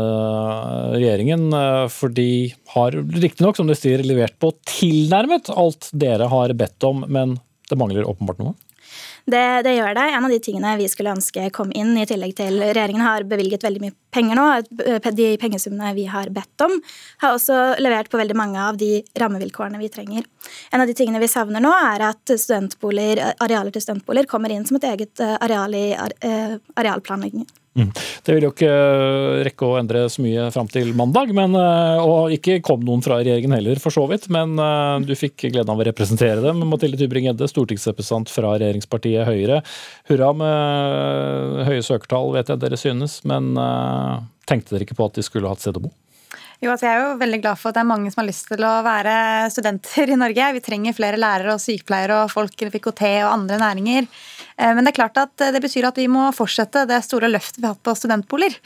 [0.00, 2.28] eh, regjeringen, eh, for de
[2.74, 7.38] har riktignok, som du sier, levert på tilnærmet alt dere har bedt om, men
[7.70, 8.56] det mangler åpenbart noe?
[9.24, 10.04] Det, det, gjør det.
[10.12, 13.64] En av de tingene vi skulle ønske kom inn, i tillegg til regjeringen har bevilget
[13.64, 14.44] veldig mye penger nå,
[15.16, 16.76] de pengesummene vi har bedt om,
[17.24, 20.28] har også levert på veldig mange av de rammevilkårene vi trenger.
[20.70, 24.76] En av de tingene vi savner nå, er at arealer til studentboliger kommer inn som
[24.78, 27.48] et eget areal i arealplanleggingen.
[27.74, 27.88] Mm.
[28.22, 32.02] Det vil jo ikke eh, rekke å endre så mye fram til mandag, men, eh,
[32.02, 34.28] og ikke kom noen fra regjeringen heller, for så vidt.
[34.34, 36.62] Men eh, du fikk gleden av å representere dem.
[36.70, 39.60] Mathilde Tybring-Gjedde, stortingsrepresentant fra regjeringspartiet Høyre.
[40.10, 43.54] Hurra med høye søkertall, vet jeg dere synes, men
[44.48, 45.92] tenkte dere ikke på at de skulle hatt sted å bo?
[46.62, 48.46] Jo, altså jeg er jo veldig glad for at det er mange som har lyst
[48.48, 49.14] til å være
[49.52, 50.52] studenter i Norge.
[50.56, 54.08] Vi trenger flere lærere og sykepleiere og folk i IKT og andre næringer.
[54.56, 57.60] Eh, men det er klart at det betyr at vi må fortsette det store løftet
[57.60, 58.58] vi har hatt på studentboliger.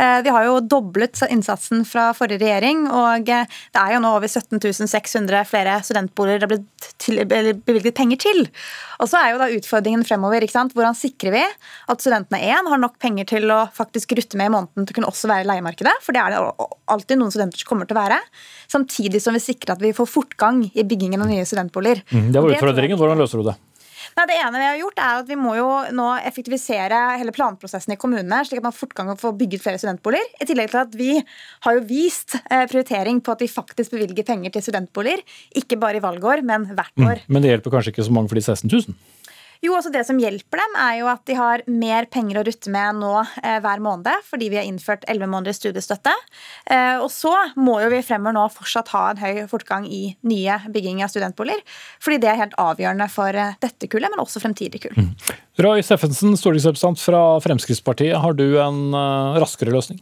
[0.00, 4.12] Eh, vi har jo doblet innsatsen fra forrige regjering, og eh, det er jo nå
[4.16, 8.44] over 17 600 flere studentboliger det er blitt bevilget penger til.
[9.00, 10.44] Og så er jo da utfordringen fremover.
[10.44, 10.74] ikke sant?
[10.76, 14.54] Hvordan sikrer vi at studentene én, har nok penger til å faktisk rutte med i
[14.54, 15.96] måneden til å kunne også være i leiemarkedet?
[16.04, 18.20] For det er det alltid noen studenter som kommer til å være.
[18.70, 22.04] Samtidig som vi sikrer at vi får fortgang i byggingen av nye studentboliger.
[22.12, 23.00] Mm, det var utfordringen.
[23.00, 23.58] Hvordan løser du det?
[24.18, 27.94] Nei, det ene vi har gjort er at vi må jo nå effektivisere hele planprosessen
[27.94, 30.26] i kommunene, slik at man fortgang å få bygget flere studentboliger.
[30.42, 31.12] I tillegg til at vi
[31.66, 35.22] har jo vist eh, prioritering på at vi faktisk bevilger penger til studentboliger.
[35.60, 37.06] Ikke bare i valgår, men hvert mm.
[37.06, 37.24] år.
[37.24, 38.98] Mm, men det hjelper kanskje ikke så mange for de 16 000?
[39.60, 42.72] Jo, altså Det som hjelper dem, er jo at de har mer penger å rutte
[42.72, 46.14] med nå eh, hver måned, fordi vi har innført 11 måneders studiestøtte.
[46.64, 50.56] Eh, og så må jo vi fremover nå fortsatt ha en høy fortgang i nye
[50.72, 51.60] bygging av studentboliger.
[52.00, 54.96] Fordi det er helt avgjørende for eh, dette kullet, men også fremtidige kull.
[54.96, 55.12] Mm.
[55.60, 58.16] Roy Steffensen, stortingsrepresentant fra Fremskrittspartiet.
[58.16, 60.00] Har du en uh, raskere løsning?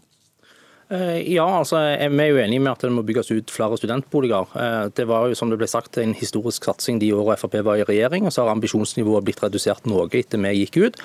[0.91, 4.49] Eh, ja, altså, vi er jo enige med at det må bygges ut flere studentboliger.
[4.57, 7.77] Eh, det var jo som det ble sagt en historisk satsing de årene Frp var
[7.77, 8.25] i regjering.
[8.25, 10.97] og Så har ambisjonsnivået blitt redusert noe etter vi gikk ut.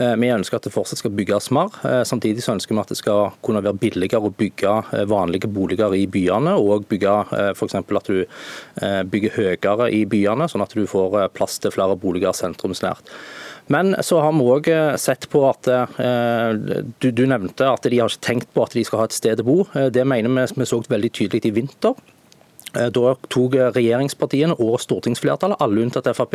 [0.00, 1.76] Eh, vi ønsker at det fortsatt skal bygges mer.
[2.08, 6.06] Samtidig så ønsker vi at det skal kunne være billigere å bygge vanlige boliger i
[6.08, 7.14] byene, og bygge
[7.52, 7.74] f.eks.
[7.74, 8.24] at du
[9.12, 13.12] bygger høyere i byene, sånn at du får plass til flere boliger sentrumsnært.
[13.68, 16.52] Men så har vi òg eh, sett på at eh,
[17.00, 19.42] du, du, nevnte at de har ikke tenkt på at de skal ha et sted
[19.42, 19.58] å bo.
[19.76, 21.98] Eh, det mener vi vi så veldig tydelig i vinter.
[22.68, 26.34] Da tok regjeringspartiene og stortingsflertallet, alle unntatt Frp,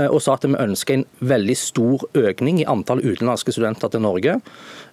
[0.00, 4.38] og sa at vi ønsker en veldig stor økning i antall utenlandske studenter til Norge.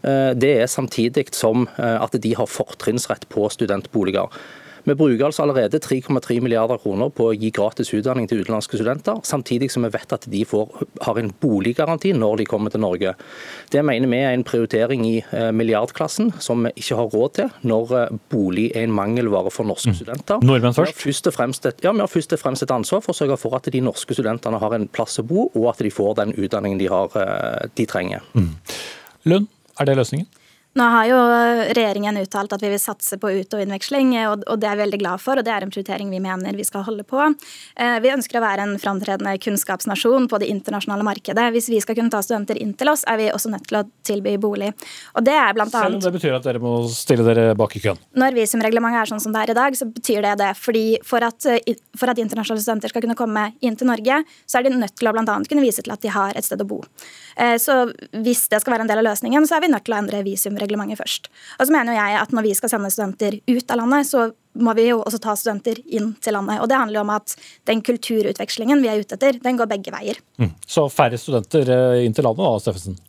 [0.03, 4.27] Det er samtidig som at de har fortrinnsrett på studentboliger.
[4.89, 9.19] Vi bruker altså allerede 3,3 milliarder kroner på å gi gratis utdanning til utenlandske studenter,
[9.27, 13.13] samtidig som vi vet at de får, har en boliggaranti når de kommer til Norge.
[13.69, 17.69] Det mener vi er en prioritering i eh, milliardklassen som vi ikke har råd til
[17.69, 19.99] når eh, bolig er en mangelvare for norske mm.
[20.01, 20.41] studenter.
[20.41, 20.97] Nordmenn først?
[21.05, 23.37] Vi har først, et, ja, vi har først og fremst et ansvar for å sørge
[23.41, 26.33] for at de norske studentene har en plass å bo, og at de får den
[26.33, 27.13] utdanningen de, har,
[27.77, 28.25] de trenger.
[28.33, 28.55] Mm.
[29.29, 30.27] Lund, er det løsningen?
[30.77, 31.17] Nå har jo
[31.73, 34.99] regjeringen uttalt at vi vil satse på ut- og innveksling, og det er vi veldig
[35.01, 35.39] glad for.
[35.39, 37.23] og Det er en prioritering vi mener vi skal holde på.
[37.75, 41.47] Eh, vi ønsker å være en framtredende kunnskapsnasjon på det internasjonale markedet.
[41.55, 43.83] Hvis vi skal kunne ta studenter inn til oss, er vi også nødt til å
[44.05, 44.69] tilby bolig.
[45.17, 45.97] Og det er blant annet...
[45.97, 47.97] Selv om det betyr at dere må stille dere bak i køen?
[48.13, 50.51] Når visumreglementet er sånn som det er i dag, så betyr det det.
[50.61, 51.49] Fordi for at,
[51.97, 55.09] for at internasjonale studenter skal kunne komme inn til Norge, så er de nødt til
[55.09, 56.83] å annet kunne vise til at de har et sted å bo.
[57.39, 57.85] Eh, så
[58.19, 60.21] hvis det skal være en del av løsningen, så er vi nødt til å endre
[60.27, 61.31] visumreglementet først.
[61.57, 64.29] Og så mener jeg at Når vi skal sende studenter ut av landet, så
[64.59, 66.59] må vi jo også ta studenter inn til landet.
[66.61, 67.35] Og Det handler jo om at
[67.65, 70.19] den kulturutvekslingen vi er ute etter, den går begge veier.
[70.37, 70.51] Mm.
[70.67, 72.99] Så færre studenter eh, inn til landet da, Steffensen?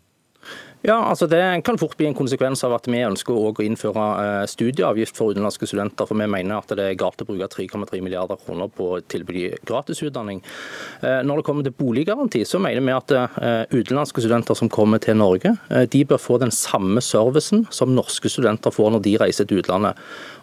[0.81, 4.45] Ja, altså Det kan fort bli en konsekvens av at vi ønsker å innføre eh,
[4.49, 6.09] studieavgift for utenlandske studenter.
[6.09, 9.51] For vi mener at det er galt å bruke 3,3 milliarder kroner på å tilby
[9.69, 10.41] gratisutdanning.
[11.05, 15.03] Eh, når det kommer til boliggaranti, så mener vi at eh, utenlandske studenter som kommer
[15.05, 15.53] til Norge,
[15.93, 20.01] de bør få den samme servicen som norske studenter får når de reiser til utlandet.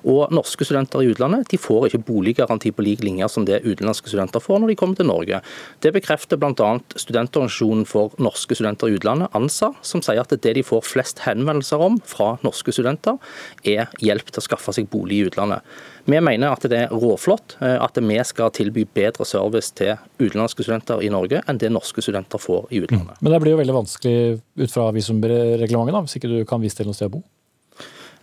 [0.08, 4.12] Og norske studenter i utlandet de får ikke boliggaranti på lik linje som det utenlandske
[4.12, 5.42] studenter får når de kommer til Norge.
[5.84, 6.70] Det bekrefter bl.a.
[6.96, 11.84] studentorganisasjonen for norske studenter i utlandet, ANSA, som sier at det de får flest henvendelser
[11.84, 13.20] om fra norske studenter,
[13.68, 15.66] er hjelp til å skaffe seg bolig i utlandet.
[16.08, 20.64] Vi mener at det er råflott eh, at vi skal tilby bedre service til utenlandske
[20.64, 23.20] studenter i Norge enn det norske studenter får i utlandet.
[23.20, 26.88] Men det blir jo veldig vanskelig ut fra visumreglementet, hvis ikke du kan vise til
[26.88, 27.26] noe sted å bo?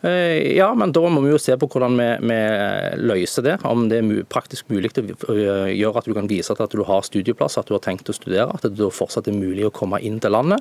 [0.05, 2.39] Eh, ja, men da må vi jo se på hvordan vi, vi
[3.01, 3.55] løser det.
[3.65, 7.57] Om det er praktisk mulig å gjøre at du kan vise at du har studieplass,
[7.61, 10.21] at du har tenkt å studere, at det da fortsatt er mulig å komme inn
[10.21, 10.61] til landet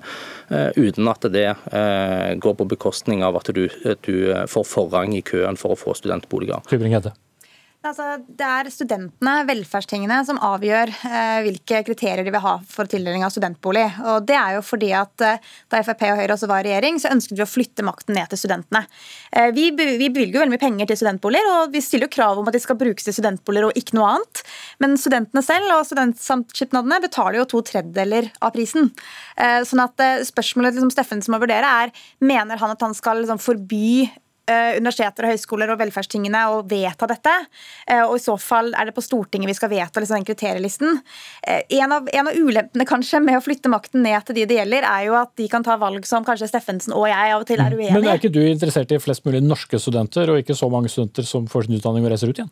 [0.50, 3.66] eh, uten at det eh, går på bekostning av at du,
[4.08, 4.16] du
[4.50, 6.64] får forrang i køen for å få studentboliger.
[7.84, 13.26] Altså, det er studentene, velferdstingene, som avgjør eh, hvilke kriterier de vil ha for tildeling
[13.28, 13.84] av studentbolig.
[14.08, 17.02] Og det er jo fordi at eh, Da Frp og Høyre også var i regjering,
[17.04, 18.86] så ønsket vi å flytte makten ned til studentene.
[19.36, 22.48] Eh, vi, vi bevilger veldig mye penger til studentboliger, og vi stiller jo krav om
[22.48, 24.46] at de skal brukes til studentboliger og ikke noe annet.
[24.80, 28.94] Men studentene selv og studentsamskipnadene betaler jo to tredjedeler av prisen.
[29.36, 31.92] Eh, sånn at eh, Spørsmålet liksom, Steffensen må vurdere er
[32.24, 34.08] mener han at han skal liksom, forby
[34.52, 37.34] universiteter og høyskoler og velferdstingene å vedta dette.
[37.88, 41.00] Eh, og i så fall er det på Stortinget vi skal vedta liksom den kriterielisten.
[41.48, 44.60] Eh, en av, en av, ulempene kanskje med å flytte makten ned til de det
[44.60, 47.48] gjelder, er jo at de kan ta valg som kanskje Steffensen og jeg av og
[47.50, 47.80] til er mm.
[47.80, 47.96] uenige i.
[47.96, 51.28] Men er ikke du interessert i flest mulig norske studenter, og ikke så mange studenter
[51.28, 52.52] som får sin utdanning og reiser ut igjen?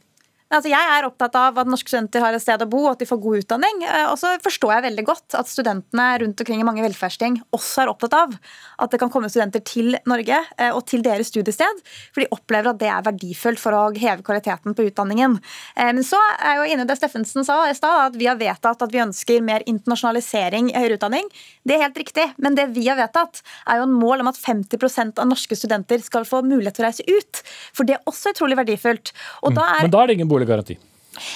[0.51, 3.03] Altså, jeg er opptatt av at norske studenter har et sted å bo, og at
[3.03, 3.83] de får god utdanning.
[3.87, 7.85] Eh, og så forstår jeg veldig godt at studentene rundt omkring i mange velferdsting også
[7.85, 11.79] er opptatt av at det kan komme studenter til Norge eh, og til deres studiested,
[12.11, 15.37] for de opplever at det er verdifullt for å heve kvaliteten på utdanningen.
[15.77, 18.27] Eh, men så er jeg jo inne i det Steffensen sa i stad, at vi
[18.27, 21.31] har vedtatt at vi ønsker mer internasjonalisering i høyere utdanning.
[21.63, 23.39] Det er helt riktig, men det vi har vedtatt,
[23.71, 26.89] er jo en mål om at 50% av norske studenter skal få mulighet til å
[26.89, 27.43] reise ut.
[27.71, 29.13] For det er også utrolig verdifullt.
[29.47, 30.81] Og da er, men da er det ingen bolig boliggaranti?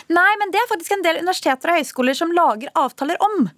[0.07, 3.49] Nei, men det er faktisk en del universiteter og høyskoler som lager avtaler om.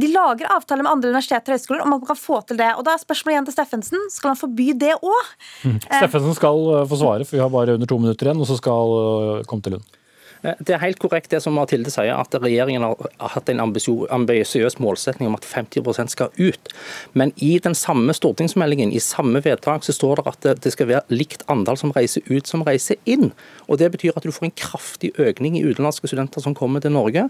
[0.00, 2.70] De lager avtaler med andre universiteter og høyskoler om at man kan få til det.
[2.78, 5.32] Og da er spørsmålet igjen til Steffensen, skal han forby det òg?
[5.68, 5.76] Mm.
[5.84, 8.56] Steffensen skal eh, få svare, for vi har bare under to minutter igjen, og så
[8.60, 9.97] skal uh, komme til Lund.
[10.42, 14.78] Eh, det er helt korrekt det som Mathilde sier, at regjeringen har hatt en ambisiøs
[14.82, 16.72] målsetning om at 50% skal ut.
[17.18, 21.06] Men i den samme stortingsmeldingen, i samme vedtak, så står det at det skal være
[21.14, 23.32] likt antall som reiser ut som reiser inn.
[23.68, 26.92] Og Det betyr at du får en kraftig økning i utenlandske studenter som kommer til
[26.92, 27.28] Norge.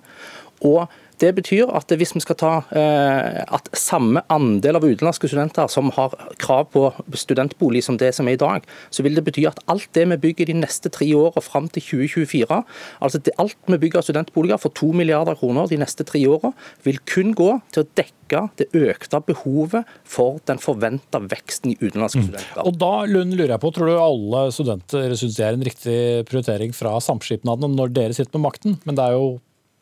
[0.65, 0.89] Og
[1.23, 5.91] det betyr at hvis vi skal ta eh, at samme andel av utenlandske studenter som
[5.97, 6.89] har krav på
[7.19, 10.21] studentbolig som det som er i dag, så vil det bety at alt det vi
[10.29, 12.61] bygger de neste tre årene fram til 2024,
[13.05, 16.55] altså alt vi bygger av studentboliger for to milliarder kroner de neste tre årene,
[16.87, 22.21] vil kun gå til å dekke det økte behovet for den forventa veksten i utenlandske
[22.21, 22.27] mm.
[22.29, 22.63] studenter.
[22.69, 25.99] Og da Lund, lurer jeg på, Tror du alle studenter syns det er en riktig
[26.29, 28.79] prioritering fra samskipnadene når dere sitter med makten?
[28.89, 29.29] Men det er jo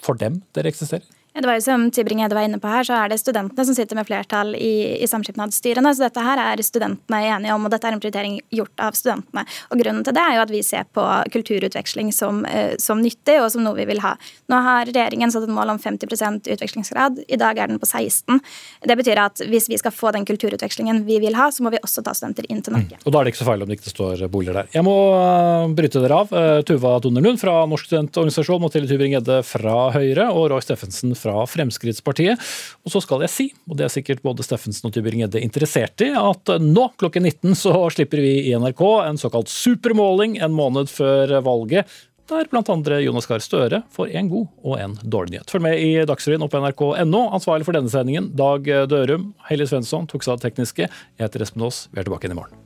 [0.04, 1.06] for dem dere eksisterer?
[1.36, 3.98] Det var jo som Tybring-Gjedde var inne på her, så er det studentene som sitter
[3.98, 5.92] med flertall i, i samskipnadsstyrene.
[5.92, 9.44] Så dette her er studentene enige om, og dette er en prioritering gjort av studentene.
[9.68, 13.36] Og grunnen til det er jo at vi ser på kulturutveksling som, uh, som nyttig,
[13.42, 14.14] og som noe vi vil ha.
[14.48, 17.20] Nå har regjeringen satt et mål om 50 utvekslingsgrad.
[17.28, 18.40] I dag er den på 16.
[18.88, 21.82] Det betyr at hvis vi skal få den kulturutvekslingen vi vil ha, så må vi
[21.84, 22.96] også ta studenter inn til Norge.
[22.96, 23.04] Mm.
[23.04, 24.72] Og da er det ikke så feil om det ikke står boliger der.
[24.72, 26.32] Jeg må uh, bryte dere av.
[26.32, 31.44] Uh, Tuva Donnerlund fra Norsk studentorganisasjon, Mathilde Tybring-Gjedde fra Høyre og Roy Steffensen fra fra
[31.50, 32.42] Fremskrittspartiet.
[32.86, 36.12] Og så skal jeg si, og det er sikkert både Steffensen og Tybring-Gjedde interessert i,
[36.16, 41.40] at nå klokken 19 så slipper vi i NRK en såkalt supermåling en måned før
[41.46, 41.90] valget
[42.26, 42.98] der bl.a.
[42.98, 45.52] Jonas Gahr Støre får en god og en dårlig nyhet.
[45.52, 47.22] Følg med i Dagsrevyen og på nrk.no.
[47.38, 49.30] Ansvarlig for denne sendingen, Dag Dørum.
[49.50, 50.90] Heili Svensson tok seg av det tekniske.
[50.90, 51.86] Jeg heter Espen Aas.
[51.92, 52.65] Vi er tilbake igjen i morgen.